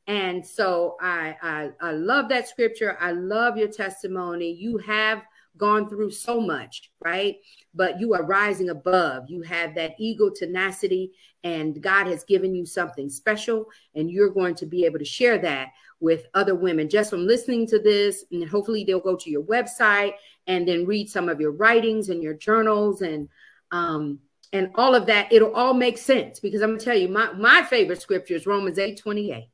And 0.06 0.44
so 0.44 0.96
I, 1.00 1.36
I 1.42 1.70
I 1.80 1.92
love 1.92 2.28
that 2.30 2.48
scripture. 2.48 2.96
I 3.00 3.12
love 3.12 3.56
your 3.56 3.68
testimony. 3.68 4.50
You 4.52 4.78
have 4.78 5.22
gone 5.56 5.88
through 5.88 6.10
so 6.10 6.40
much, 6.40 6.90
right? 7.04 7.36
But 7.74 8.00
you 8.00 8.14
are 8.14 8.24
rising 8.24 8.70
above. 8.70 9.24
You 9.28 9.42
have 9.42 9.74
that 9.74 9.94
ego 9.98 10.30
tenacity, 10.30 11.12
and 11.44 11.80
God 11.82 12.06
has 12.06 12.24
given 12.24 12.54
you 12.54 12.64
something 12.64 13.08
special, 13.10 13.66
and 13.94 14.10
you're 14.10 14.30
going 14.30 14.54
to 14.56 14.66
be 14.66 14.84
able 14.84 14.98
to 14.98 15.04
share 15.04 15.38
that 15.38 15.68
with 16.00 16.26
other 16.34 16.54
women 16.54 16.88
just 16.88 17.10
from 17.10 17.26
listening 17.26 17.66
to 17.68 17.78
this. 17.78 18.24
And 18.32 18.48
hopefully, 18.48 18.84
they'll 18.84 19.00
go 19.00 19.16
to 19.16 19.30
your 19.30 19.42
website 19.42 20.14
and 20.46 20.66
then 20.66 20.86
read 20.86 21.10
some 21.10 21.28
of 21.28 21.40
your 21.40 21.52
writings 21.52 22.08
and 22.08 22.22
your 22.22 22.34
journals 22.34 23.02
and 23.02 23.28
um 23.72 24.20
and 24.52 24.70
all 24.74 24.94
of 24.96 25.06
that. 25.06 25.32
It'll 25.32 25.54
all 25.54 25.74
make 25.74 25.96
sense 25.96 26.40
because 26.40 26.60
I'm 26.60 26.70
gonna 26.70 26.80
tell 26.80 26.96
you, 26.96 27.08
my 27.08 27.32
my 27.32 27.62
favorite 27.62 28.02
scripture 28.02 28.34
is 28.34 28.46
Romans 28.46 28.78
8 28.78 28.98
28. 28.98 29.48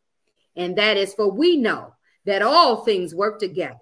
And 0.56 0.76
that 0.76 0.96
is 0.96 1.12
for 1.14 1.30
we 1.30 1.56
know 1.56 1.92
that 2.24 2.42
all 2.42 2.84
things 2.84 3.14
work 3.14 3.38
together. 3.38 3.78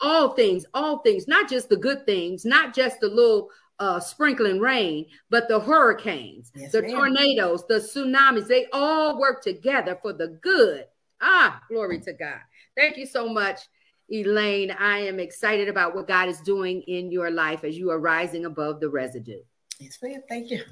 All 0.00 0.30
things, 0.34 0.64
all 0.74 0.98
things, 0.98 1.26
not 1.26 1.48
just 1.48 1.68
the 1.68 1.76
good 1.76 2.06
things, 2.06 2.44
not 2.44 2.72
just 2.74 3.00
the 3.00 3.08
little 3.08 3.50
uh, 3.80 3.98
sprinkling 3.98 4.60
rain, 4.60 5.06
but 5.30 5.48
the 5.48 5.58
hurricanes, 5.58 6.52
Yes, 6.54 6.70
the 6.72 6.82
ma'am. 6.82 6.90
tornadoes, 6.92 7.64
the 7.66 7.76
tsunamis, 7.76 8.46
they 8.46 8.66
all 8.72 9.18
work 9.18 9.42
together 9.42 9.98
for 10.00 10.12
the 10.12 10.38
good. 10.42 10.84
Ah, 11.20 11.60
glory 11.68 12.00
to 12.00 12.12
God. 12.12 12.38
Thank 12.76 12.96
you 12.96 13.06
so 13.06 13.28
much, 13.28 13.60
Elaine. 14.08 14.70
I 14.70 14.98
am 14.98 15.18
excited 15.18 15.68
about 15.68 15.96
what 15.96 16.06
God 16.06 16.28
is 16.28 16.40
doing 16.40 16.82
in 16.82 17.10
your 17.10 17.30
life 17.30 17.64
as 17.64 17.76
you 17.76 17.90
are 17.90 17.98
rising 17.98 18.44
above 18.44 18.78
the 18.80 18.88
residue. 18.90 19.40
Yes, 19.78 19.98
ma'am. 20.02 20.22
Thank 20.28 20.50
you. 20.50 20.64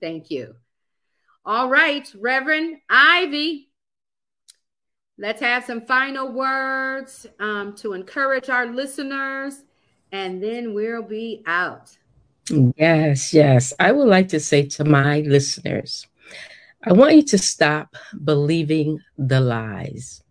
Thank 0.00 0.30
you. 0.30 0.54
All 1.44 1.68
right, 1.68 2.10
Reverend 2.18 2.78
Ivy. 2.90 3.68
Let's 5.16 5.40
have 5.40 5.64
some 5.64 5.86
final 5.86 6.32
words 6.32 7.26
um, 7.40 7.74
to 7.76 7.92
encourage 7.92 8.48
our 8.50 8.66
listeners, 8.66 9.62
and 10.12 10.42
then 10.42 10.74
we'll 10.74 11.02
be 11.02 11.42
out. 11.46 11.96
Yes, 12.76 13.34
yes. 13.34 13.72
I 13.78 13.92
would 13.92 14.08
like 14.08 14.28
to 14.28 14.40
say 14.40 14.66
to 14.66 14.84
my 14.84 15.20
listeners, 15.20 16.06
I 16.84 16.92
want 16.92 17.16
you 17.16 17.22
to 17.22 17.38
stop 17.38 17.96
believing 18.24 19.00
the 19.16 19.40
lies. 19.40 20.22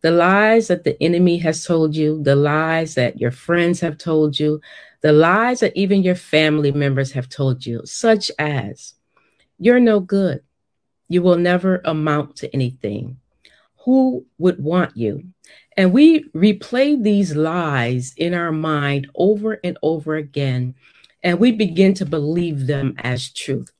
The 0.00 0.10
lies 0.10 0.68
that 0.68 0.84
the 0.84 1.00
enemy 1.02 1.38
has 1.38 1.64
told 1.64 1.94
you, 1.94 2.22
the 2.22 2.36
lies 2.36 2.94
that 2.94 3.20
your 3.20 3.30
friends 3.30 3.80
have 3.80 3.98
told 3.98 4.38
you, 4.38 4.60
the 5.00 5.12
lies 5.12 5.60
that 5.60 5.76
even 5.76 6.02
your 6.02 6.14
family 6.14 6.72
members 6.72 7.12
have 7.12 7.28
told 7.28 7.64
you, 7.64 7.82
such 7.84 8.30
as 8.38 8.94
you're 9.58 9.80
no 9.80 10.00
good, 10.00 10.42
you 11.08 11.22
will 11.22 11.38
never 11.38 11.80
amount 11.84 12.36
to 12.36 12.52
anything. 12.52 13.18
Who 13.84 14.26
would 14.38 14.62
want 14.62 14.96
you? 14.96 15.24
And 15.76 15.92
we 15.92 16.28
replay 16.30 17.02
these 17.02 17.36
lies 17.36 18.12
in 18.16 18.34
our 18.34 18.52
mind 18.52 19.08
over 19.14 19.60
and 19.62 19.78
over 19.82 20.16
again 20.16 20.74
and 21.22 21.38
we 21.38 21.52
begin 21.52 21.94
to 21.94 22.06
believe 22.06 22.66
them 22.66 22.94
as 22.98 23.32
truth. 23.32 23.70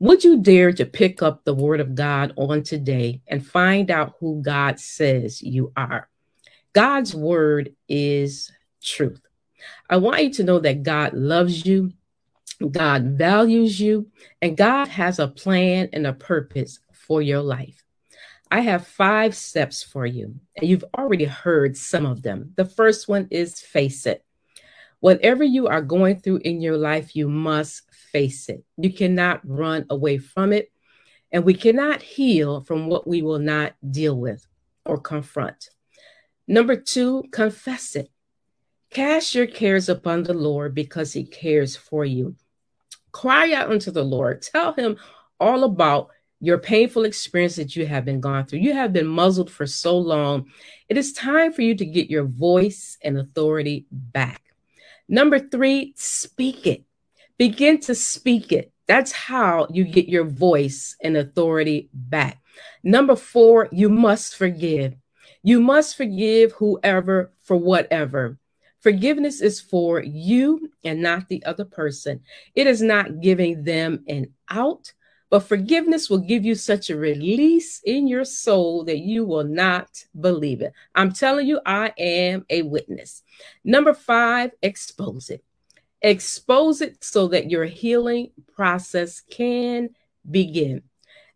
Would 0.00 0.22
you 0.22 0.40
dare 0.40 0.72
to 0.72 0.86
pick 0.86 1.22
up 1.22 1.44
the 1.44 1.54
word 1.54 1.80
of 1.80 1.96
God 1.96 2.32
on 2.36 2.62
today 2.62 3.20
and 3.26 3.44
find 3.44 3.90
out 3.90 4.14
who 4.20 4.40
God 4.42 4.78
says 4.78 5.42
you 5.42 5.72
are? 5.76 6.08
God's 6.72 7.14
word 7.14 7.74
is 7.88 8.52
truth. 8.82 9.20
I 9.88 9.96
want 9.96 10.22
you 10.22 10.32
to 10.34 10.44
know 10.44 10.58
that 10.60 10.82
God 10.82 11.14
loves 11.14 11.64
you, 11.64 11.92
God 12.70 13.04
values 13.18 13.78
you, 13.80 14.10
and 14.42 14.56
God 14.56 14.88
has 14.88 15.18
a 15.18 15.28
plan 15.28 15.88
and 15.92 16.06
a 16.06 16.12
purpose 16.12 16.80
for 16.92 17.22
your 17.22 17.40
life. 17.40 17.84
I 18.50 18.60
have 18.60 18.86
five 18.86 19.34
steps 19.34 19.82
for 19.82 20.06
you, 20.06 20.36
and 20.56 20.68
you've 20.68 20.84
already 20.96 21.24
heard 21.24 21.76
some 21.76 22.06
of 22.06 22.22
them. 22.22 22.52
The 22.56 22.64
first 22.64 23.08
one 23.08 23.28
is 23.30 23.60
face 23.60 24.06
it. 24.06 24.24
Whatever 25.00 25.44
you 25.44 25.68
are 25.68 25.82
going 25.82 26.20
through 26.20 26.38
in 26.38 26.60
your 26.60 26.76
life, 26.76 27.14
you 27.14 27.28
must 27.28 27.82
face 28.12 28.48
it. 28.48 28.64
You 28.76 28.92
cannot 28.92 29.40
run 29.44 29.86
away 29.90 30.18
from 30.18 30.52
it. 30.52 30.72
And 31.30 31.44
we 31.44 31.54
cannot 31.54 32.02
heal 32.02 32.62
from 32.62 32.88
what 32.88 33.06
we 33.06 33.22
will 33.22 33.38
not 33.38 33.74
deal 33.88 34.18
with 34.18 34.46
or 34.84 34.98
confront. 34.98 35.70
Number 36.46 36.74
two, 36.74 37.24
confess 37.30 37.94
it. 37.94 38.10
Cast 38.90 39.34
your 39.34 39.46
cares 39.46 39.88
upon 39.88 40.22
the 40.22 40.34
Lord 40.34 40.74
because 40.74 41.12
he 41.12 41.24
cares 41.24 41.76
for 41.76 42.04
you. 42.04 42.36
Cry 43.12 43.52
out 43.52 43.70
unto 43.70 43.90
the 43.90 44.04
Lord. 44.04 44.42
Tell 44.42 44.72
him 44.72 44.96
all 45.38 45.64
about 45.64 46.08
your 46.40 46.58
painful 46.58 47.04
experience 47.04 47.56
that 47.56 47.74
you 47.76 47.86
have 47.86 48.04
been 48.04 48.20
gone 48.20 48.46
through. 48.46 48.60
You 48.60 48.72
have 48.74 48.92
been 48.92 49.06
muzzled 49.06 49.50
for 49.50 49.66
so 49.66 49.98
long. 49.98 50.46
It 50.88 50.96
is 50.96 51.12
time 51.12 51.52
for 51.52 51.62
you 51.62 51.74
to 51.74 51.84
get 51.84 52.10
your 52.10 52.24
voice 52.24 52.96
and 53.02 53.18
authority 53.18 53.86
back. 53.90 54.42
Number 55.08 55.38
three, 55.38 55.94
speak 55.96 56.66
it. 56.66 56.84
Begin 57.38 57.80
to 57.80 57.94
speak 57.94 58.52
it. 58.52 58.72
That's 58.86 59.12
how 59.12 59.66
you 59.70 59.84
get 59.84 60.08
your 60.08 60.24
voice 60.24 60.96
and 61.02 61.16
authority 61.16 61.90
back. 61.92 62.40
Number 62.82 63.16
four, 63.16 63.68
you 63.70 63.88
must 63.88 64.36
forgive. 64.36 64.94
You 65.42 65.60
must 65.60 65.96
forgive 65.96 66.52
whoever 66.52 67.32
for 67.40 67.56
whatever. 67.56 68.38
Forgiveness 68.80 69.40
is 69.40 69.60
for 69.60 70.00
you 70.02 70.70
and 70.84 71.02
not 71.02 71.28
the 71.28 71.44
other 71.44 71.64
person. 71.64 72.20
It 72.54 72.66
is 72.66 72.80
not 72.80 73.20
giving 73.20 73.64
them 73.64 74.04
an 74.08 74.32
out, 74.48 74.92
but 75.30 75.40
forgiveness 75.40 76.08
will 76.08 76.18
give 76.18 76.44
you 76.44 76.54
such 76.54 76.88
a 76.88 76.96
release 76.96 77.80
in 77.84 78.06
your 78.06 78.24
soul 78.24 78.84
that 78.84 78.98
you 78.98 79.24
will 79.24 79.44
not 79.44 80.04
believe 80.18 80.62
it. 80.62 80.72
I'm 80.94 81.12
telling 81.12 81.46
you, 81.46 81.60
I 81.66 81.92
am 81.98 82.46
a 82.48 82.62
witness. 82.62 83.22
Number 83.64 83.94
five, 83.94 84.52
expose 84.62 85.28
it. 85.28 85.44
Expose 86.00 86.80
it 86.80 87.02
so 87.02 87.28
that 87.28 87.50
your 87.50 87.64
healing 87.64 88.30
process 88.54 89.20
can 89.20 89.90
begin. 90.30 90.82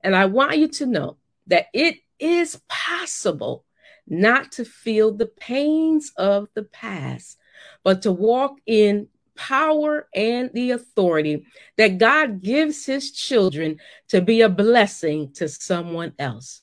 And 0.00 0.14
I 0.14 0.26
want 0.26 0.58
you 0.58 0.68
to 0.68 0.86
know 0.86 1.16
that 1.48 1.66
it 1.74 1.96
is 2.18 2.60
possible 2.68 3.64
not 4.06 4.52
to 4.52 4.64
feel 4.64 5.12
the 5.12 5.26
pains 5.26 6.12
of 6.16 6.48
the 6.54 6.64
past, 6.64 7.38
but 7.84 8.02
to 8.02 8.12
walk 8.12 8.58
in 8.66 9.08
power 9.34 10.08
and 10.14 10.50
the 10.52 10.72
authority 10.72 11.46
that 11.76 11.98
God 11.98 12.42
gives 12.42 12.84
his 12.84 13.12
children 13.12 13.78
to 14.08 14.20
be 14.20 14.42
a 14.42 14.48
blessing 14.48 15.32
to 15.34 15.48
someone 15.48 16.12
else. 16.18 16.62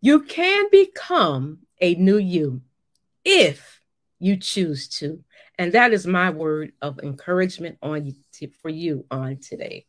You 0.00 0.20
can 0.20 0.66
become 0.70 1.58
a 1.80 1.94
new 1.96 2.18
you 2.18 2.62
if 3.24 3.80
you 4.18 4.36
choose 4.36 4.88
to. 4.88 5.22
And 5.58 5.72
that 5.72 5.92
is 5.92 6.06
my 6.06 6.30
word 6.30 6.72
of 6.80 7.00
encouragement 7.00 7.78
on 7.82 8.14
for 8.62 8.68
you 8.68 9.04
on 9.10 9.38
today. 9.38 9.86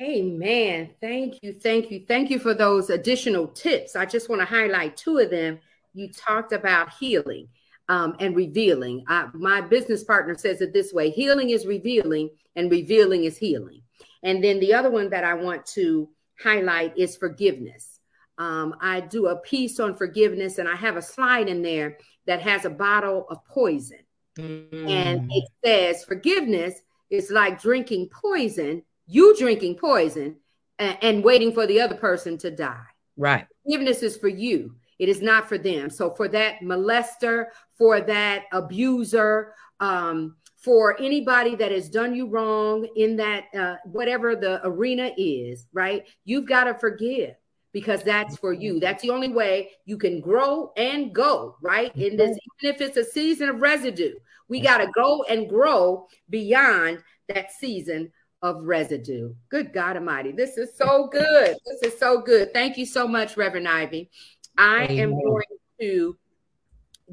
Amen. 0.00 0.90
Thank 1.00 1.42
you. 1.42 1.52
Thank 1.52 1.90
you. 1.90 2.04
Thank 2.08 2.30
you 2.30 2.38
for 2.38 2.54
those 2.54 2.88
additional 2.90 3.48
tips. 3.48 3.96
I 3.96 4.06
just 4.06 4.28
want 4.28 4.40
to 4.40 4.46
highlight 4.46 4.96
two 4.96 5.18
of 5.18 5.30
them. 5.30 5.58
You 5.92 6.10
talked 6.10 6.52
about 6.52 6.94
healing 6.94 7.48
um, 7.88 8.16
and 8.18 8.34
revealing. 8.34 9.04
I, 9.08 9.28
my 9.34 9.60
business 9.60 10.04
partner 10.04 10.36
says 10.38 10.62
it 10.62 10.72
this 10.72 10.92
way 10.92 11.10
healing 11.10 11.50
is 11.50 11.66
revealing, 11.66 12.30
and 12.56 12.70
revealing 12.70 13.24
is 13.24 13.36
healing. 13.36 13.82
And 14.22 14.42
then 14.42 14.60
the 14.60 14.72
other 14.74 14.90
one 14.90 15.10
that 15.10 15.24
I 15.24 15.34
want 15.34 15.66
to 15.66 16.08
highlight 16.42 16.96
is 16.96 17.16
forgiveness. 17.16 18.00
Um, 18.38 18.76
I 18.80 19.00
do 19.00 19.26
a 19.26 19.36
piece 19.36 19.78
on 19.80 19.94
forgiveness, 19.94 20.58
and 20.58 20.68
I 20.68 20.76
have 20.76 20.96
a 20.96 21.02
slide 21.02 21.48
in 21.48 21.62
there 21.62 21.98
that 22.26 22.40
has 22.40 22.64
a 22.64 22.70
bottle 22.70 23.26
of 23.28 23.44
poison. 23.44 23.98
Mm. 24.38 24.88
And 24.88 25.30
it 25.30 25.44
says, 25.64 26.04
Forgiveness 26.04 26.80
is 27.10 27.30
like 27.30 27.60
drinking 27.60 28.08
poison, 28.10 28.82
you 29.10 29.36
drinking 29.36 29.76
poison, 29.76 30.36
and, 30.78 30.98
and 31.02 31.24
waiting 31.24 31.52
for 31.52 31.66
the 31.66 31.80
other 31.80 31.96
person 31.96 32.38
to 32.38 32.50
die. 32.50 32.86
Right. 33.16 33.46
Forgiveness 33.64 34.02
is 34.02 34.16
for 34.16 34.28
you. 34.28 34.74
It 34.98 35.08
is 35.08 35.20
not 35.20 35.48
for 35.48 35.58
them. 35.58 35.90
So 35.90 36.10
for 36.10 36.28
that 36.28 36.60
molester, 36.60 37.46
for 37.76 38.00
that 38.00 38.44
abuser, 38.52 39.54
um, 39.80 40.36
for 40.56 41.00
anybody 41.00 41.54
that 41.56 41.72
has 41.72 41.88
done 41.88 42.14
you 42.14 42.28
wrong 42.28 42.86
in 42.96 43.16
that 43.16 43.44
uh, 43.58 43.76
whatever 43.84 44.36
the 44.36 44.60
arena 44.64 45.10
is, 45.16 45.66
right? 45.72 46.06
You've 46.24 46.46
got 46.46 46.64
to 46.64 46.74
forgive 46.74 47.34
because 47.72 48.02
that's 48.02 48.36
for 48.36 48.52
you. 48.52 48.78
That's 48.78 49.02
the 49.02 49.10
only 49.10 49.28
way 49.28 49.70
you 49.86 49.96
can 49.96 50.20
grow 50.20 50.72
and 50.76 51.14
go, 51.14 51.56
right? 51.62 51.94
In 51.96 52.16
this, 52.16 52.36
even 52.60 52.74
if 52.74 52.80
it's 52.80 52.96
a 52.96 53.04
season 53.04 53.48
of 53.48 53.60
residue, 53.60 54.14
we 54.48 54.60
got 54.60 54.78
to 54.78 54.90
go 54.94 55.24
and 55.24 55.48
grow 55.48 56.06
beyond 56.28 57.02
that 57.28 57.52
season 57.52 58.12
of 58.42 58.64
residue. 58.64 59.34
Good 59.48 59.72
God 59.72 59.96
Almighty. 59.96 60.32
This 60.32 60.56
is 60.56 60.76
so 60.76 61.08
good. 61.08 61.56
This 61.66 61.92
is 61.92 61.98
so 61.98 62.20
good. 62.20 62.52
Thank 62.52 62.78
you 62.78 62.86
so 62.86 63.06
much, 63.06 63.36
Reverend 63.36 63.68
Ivy. 63.68 64.10
I 64.56 64.84
Amen. 64.84 64.98
am 64.98 65.10
going 65.22 65.44
to 65.80 66.16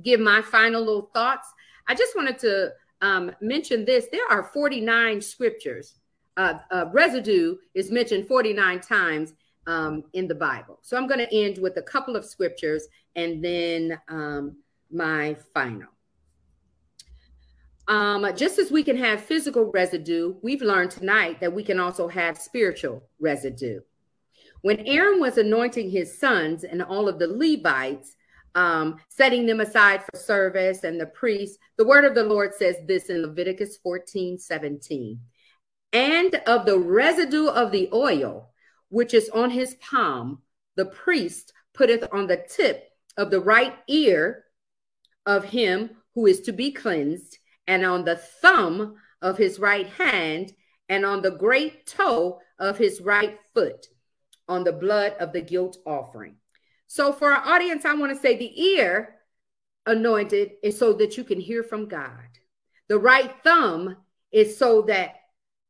give 0.03 0.19
my 0.19 0.41
final 0.41 0.81
little 0.81 1.09
thoughts. 1.13 1.47
I 1.87 1.95
just 1.95 2.15
wanted 2.15 2.37
to 2.39 2.71
um, 3.01 3.31
mention 3.41 3.85
this. 3.85 4.07
There 4.11 4.27
are 4.29 4.43
49 4.53 5.21
scriptures. 5.21 5.95
Uh, 6.35 6.59
uh, 6.71 6.85
residue 6.91 7.57
is 7.73 7.91
mentioned 7.91 8.27
49 8.27 8.79
times 8.81 9.33
um, 9.65 10.03
in 10.13 10.27
the 10.27 10.35
Bible. 10.35 10.79
So 10.81 10.97
I'm 10.97 11.07
going 11.07 11.19
to 11.19 11.35
end 11.35 11.57
with 11.57 11.77
a 11.77 11.81
couple 11.81 12.15
of 12.15 12.25
scriptures 12.25 12.87
and 13.15 13.43
then 13.43 13.99
um, 14.07 14.57
my 14.91 15.35
final. 15.53 15.89
Um, 17.87 18.29
just 18.35 18.59
as 18.59 18.69
we 18.69 18.83
can 18.83 18.97
have 18.97 19.21
physical 19.21 19.71
residue, 19.71 20.35
we've 20.41 20.61
learned 20.61 20.91
tonight 20.91 21.39
that 21.39 21.53
we 21.53 21.63
can 21.63 21.79
also 21.79 22.07
have 22.07 22.37
spiritual 22.37 23.03
residue. 23.19 23.79
When 24.61 24.85
Aaron 24.85 25.21
was 25.21 25.37
anointing 25.37 25.89
his 25.89 26.19
sons 26.19 26.63
and 26.63 26.81
all 26.81 27.07
of 27.07 27.19
the 27.19 27.27
Levites, 27.27 28.15
um, 28.55 28.97
setting 29.09 29.45
them 29.45 29.61
aside 29.61 30.03
for 30.03 30.19
service 30.19 30.83
and 30.83 30.99
the 30.99 31.05
priests, 31.05 31.57
the 31.77 31.87
word 31.87 32.03
of 32.03 32.15
the 32.15 32.23
Lord 32.23 32.53
says 32.53 32.75
this 32.87 33.09
in 33.09 33.21
Leviticus 33.21 33.77
14 33.77 34.37
17. 34.37 35.19
And 35.93 36.35
of 36.47 36.65
the 36.65 36.77
residue 36.77 37.47
of 37.47 37.71
the 37.71 37.89
oil, 37.93 38.49
which 38.89 39.13
is 39.13 39.29
on 39.29 39.49
his 39.49 39.75
palm, 39.75 40.41
the 40.75 40.85
priest 40.85 41.53
putteth 41.73 42.07
on 42.11 42.27
the 42.27 42.43
tip 42.49 42.89
of 43.15 43.31
the 43.31 43.39
right 43.39 43.75
ear 43.87 44.43
of 45.25 45.45
him 45.45 45.91
who 46.15 46.25
is 46.25 46.41
to 46.41 46.51
be 46.51 46.71
cleansed, 46.71 47.37
and 47.67 47.85
on 47.85 48.05
the 48.05 48.15
thumb 48.15 48.95
of 49.21 49.37
his 49.37 49.59
right 49.59 49.87
hand, 49.87 50.53
and 50.89 51.05
on 51.05 51.21
the 51.21 51.31
great 51.31 51.85
toe 51.85 52.39
of 52.59 52.77
his 52.77 53.01
right 53.01 53.37
foot 53.53 53.87
on 54.47 54.63
the 54.63 54.71
blood 54.71 55.13
of 55.19 55.33
the 55.33 55.41
guilt 55.41 55.77
offering. 55.85 56.35
So, 56.87 57.11
for 57.11 57.31
our 57.31 57.55
audience, 57.55 57.83
I 57.83 57.95
want 57.95 58.13
to 58.13 58.21
say 58.21 58.37
the 58.37 58.61
ear 58.61 59.15
anointed 59.85 60.51
is 60.63 60.77
so 60.77 60.93
that 60.93 61.17
you 61.17 61.23
can 61.23 61.39
hear 61.39 61.63
from 61.63 61.87
God. 61.87 62.11
The 62.87 62.97
right 62.97 63.33
thumb 63.43 63.97
is 64.31 64.57
so 64.57 64.83
that 64.83 65.15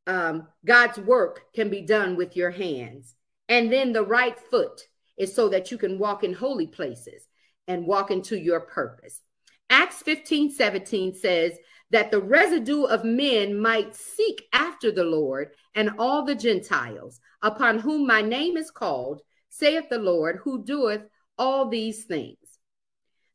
um, 0.05 0.47
God's 0.65 0.99
work 0.99 1.53
can 1.53 1.69
be 1.69 1.81
done 1.81 2.15
with 2.15 2.35
your 2.35 2.51
hands. 2.51 3.15
And 3.49 3.71
then 3.71 3.93
the 3.93 4.03
right 4.03 4.37
foot 4.39 4.81
is 5.17 5.33
so 5.33 5.49
that 5.49 5.71
you 5.71 5.77
can 5.77 5.97
walk 5.97 6.23
in 6.23 6.33
holy 6.33 6.67
places 6.67 7.27
and 7.67 7.87
walk 7.87 8.11
into 8.11 8.37
your 8.37 8.61
purpose. 8.61 9.21
Acts 9.69 10.01
15 10.03 10.51
17 10.51 11.15
says 11.15 11.57
that 11.91 12.11
the 12.11 12.21
residue 12.21 12.83
of 12.83 13.03
men 13.03 13.59
might 13.59 13.95
seek 13.95 14.47
after 14.53 14.91
the 14.91 15.03
Lord 15.03 15.51
and 15.75 15.91
all 15.97 16.23
the 16.23 16.35
Gentiles, 16.35 17.19
upon 17.41 17.79
whom 17.79 18.05
my 18.05 18.21
name 18.21 18.57
is 18.57 18.71
called, 18.71 19.21
saith 19.49 19.85
the 19.89 19.99
Lord, 19.99 20.39
who 20.43 20.63
doeth 20.63 21.03
all 21.37 21.69
these 21.69 22.03
things. 22.03 22.37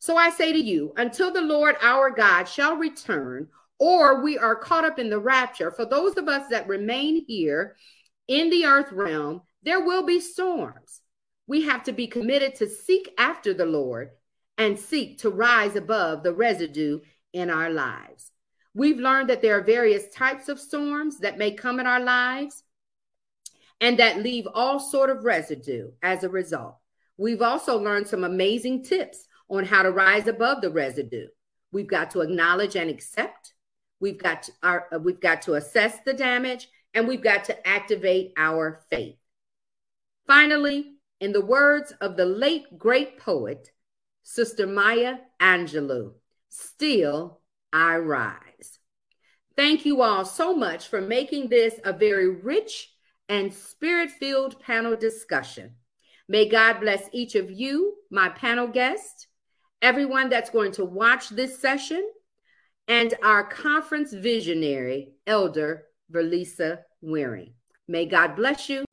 So 0.00 0.16
I 0.16 0.30
say 0.30 0.52
to 0.52 0.58
you, 0.58 0.92
until 0.96 1.32
the 1.32 1.40
Lord 1.40 1.76
our 1.80 2.10
God 2.10 2.44
shall 2.44 2.76
return, 2.76 3.48
or 3.78 4.22
we 4.22 4.36
are 4.36 4.56
caught 4.56 4.84
up 4.84 4.98
in 4.98 5.08
the 5.08 5.18
rapture, 5.18 5.70
for 5.70 5.84
those 5.84 6.16
of 6.16 6.28
us 6.28 6.48
that 6.50 6.68
remain 6.68 7.24
here 7.26 7.76
in 8.26 8.50
the 8.50 8.66
earth 8.66 8.90
realm, 8.92 9.42
there 9.62 9.84
will 9.84 10.04
be 10.04 10.20
storms. 10.20 11.00
We 11.46 11.62
have 11.62 11.84
to 11.84 11.92
be 11.92 12.06
committed 12.06 12.56
to 12.56 12.68
seek 12.68 13.12
after 13.16 13.54
the 13.54 13.66
Lord 13.66 14.10
and 14.58 14.78
seek 14.78 15.18
to 15.18 15.30
rise 15.30 15.76
above 15.76 16.22
the 16.22 16.34
residue 16.34 17.00
in 17.32 17.48
our 17.48 17.70
lives. 17.70 18.32
We've 18.74 18.98
learned 18.98 19.28
that 19.28 19.42
there 19.42 19.58
are 19.58 19.62
various 19.62 20.08
types 20.08 20.48
of 20.48 20.58
storms 20.58 21.18
that 21.18 21.38
may 21.38 21.52
come 21.52 21.78
in 21.78 21.87
our 21.87 22.00
lives 22.00 22.64
and 23.80 23.98
that 23.98 24.22
leave 24.22 24.46
all 24.54 24.78
sort 24.78 25.11
of 25.11 25.24
residue 25.24 25.90
as 26.02 26.24
a 26.24 26.28
result. 26.28 26.76
We've 27.18 27.42
also 27.42 27.78
learned 27.78 28.08
some 28.08 28.24
amazing 28.24 28.85
tips 28.85 29.26
on 29.50 29.64
how 29.64 29.82
to 29.82 29.90
rise 29.90 30.26
above 30.26 30.62
the 30.62 30.70
residue. 30.70 31.26
We've 31.72 31.88
got 31.88 32.11
to 32.12 32.20
acknowledge 32.20 32.76
and 32.76 32.88
accept. 32.88 33.54
We've 34.00 34.18
got 34.18 34.44
to, 34.44 34.52
our, 34.62 34.87
uh, 34.92 34.98
we've 34.98 35.20
got 35.20 35.42
to 35.42 35.54
assess 35.54 35.98
the 36.04 36.14
damage 36.14 36.68
and 36.94 37.06
we've 37.06 37.22
got 37.22 37.44
to 37.44 37.66
activate 37.66 38.32
our 38.37 38.80
faith. 38.90 39.16
Finally, 40.26 40.94
in 41.20 41.32
the 41.32 41.44
words 41.44 41.92
of 42.00 42.16
the 42.16 42.26
late 42.26 42.78
great 42.78 43.18
poet, 43.18 43.70
Sister 44.22 44.66
Maya 44.66 45.16
Angelou, 45.40 46.12
still 46.48 47.40
I 47.72 47.96
rise. 47.96 48.51
Thank 49.62 49.87
you 49.87 50.03
all 50.03 50.25
so 50.25 50.57
much 50.57 50.88
for 50.88 51.01
making 51.01 51.48
this 51.48 51.79
a 51.85 51.92
very 51.92 52.29
rich 52.29 52.90
and 53.29 53.55
spirit 53.55 54.11
filled 54.11 54.59
panel 54.59 54.96
discussion. 54.96 55.77
May 56.29 56.48
God 56.48 56.81
bless 56.81 57.09
each 57.12 57.37
of 57.37 57.48
you, 57.48 57.94
my 58.11 58.29
panel 58.29 58.66
guests, 58.66 59.29
everyone 59.81 60.31
that's 60.31 60.51
going 60.51 60.72
to 60.72 60.85
watch 60.85 61.29
this 61.29 61.61
session, 61.61 62.05
and 62.88 63.14
our 63.22 63.44
conference 63.44 64.12
visionary, 64.12 65.12
Elder 65.29 65.85
Verlisa 66.12 66.81
Waring. 67.01 67.55
May 67.87 68.07
God 68.07 68.35
bless 68.35 68.68
you. 68.68 68.85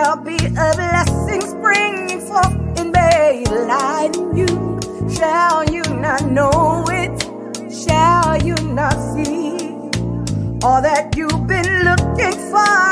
Shall 0.00 0.16
be 0.16 0.36
a 0.36 0.68
blessing 0.80 1.42
springing 1.42 2.20
forth 2.20 2.54
in 2.80 2.90
me, 2.90 3.44
light 3.68 4.16
in 4.16 4.34
you. 4.34 4.80
Shall 5.14 5.70
you 5.70 5.82
not 6.06 6.24
know 6.24 6.84
it? 6.88 7.20
Shall 7.70 8.42
you 8.42 8.54
not 8.72 8.96
see 9.12 9.58
all 10.62 10.80
that 10.80 11.14
you've 11.16 11.46
been 11.46 11.84
looking 11.84 12.38
for? 12.50 12.89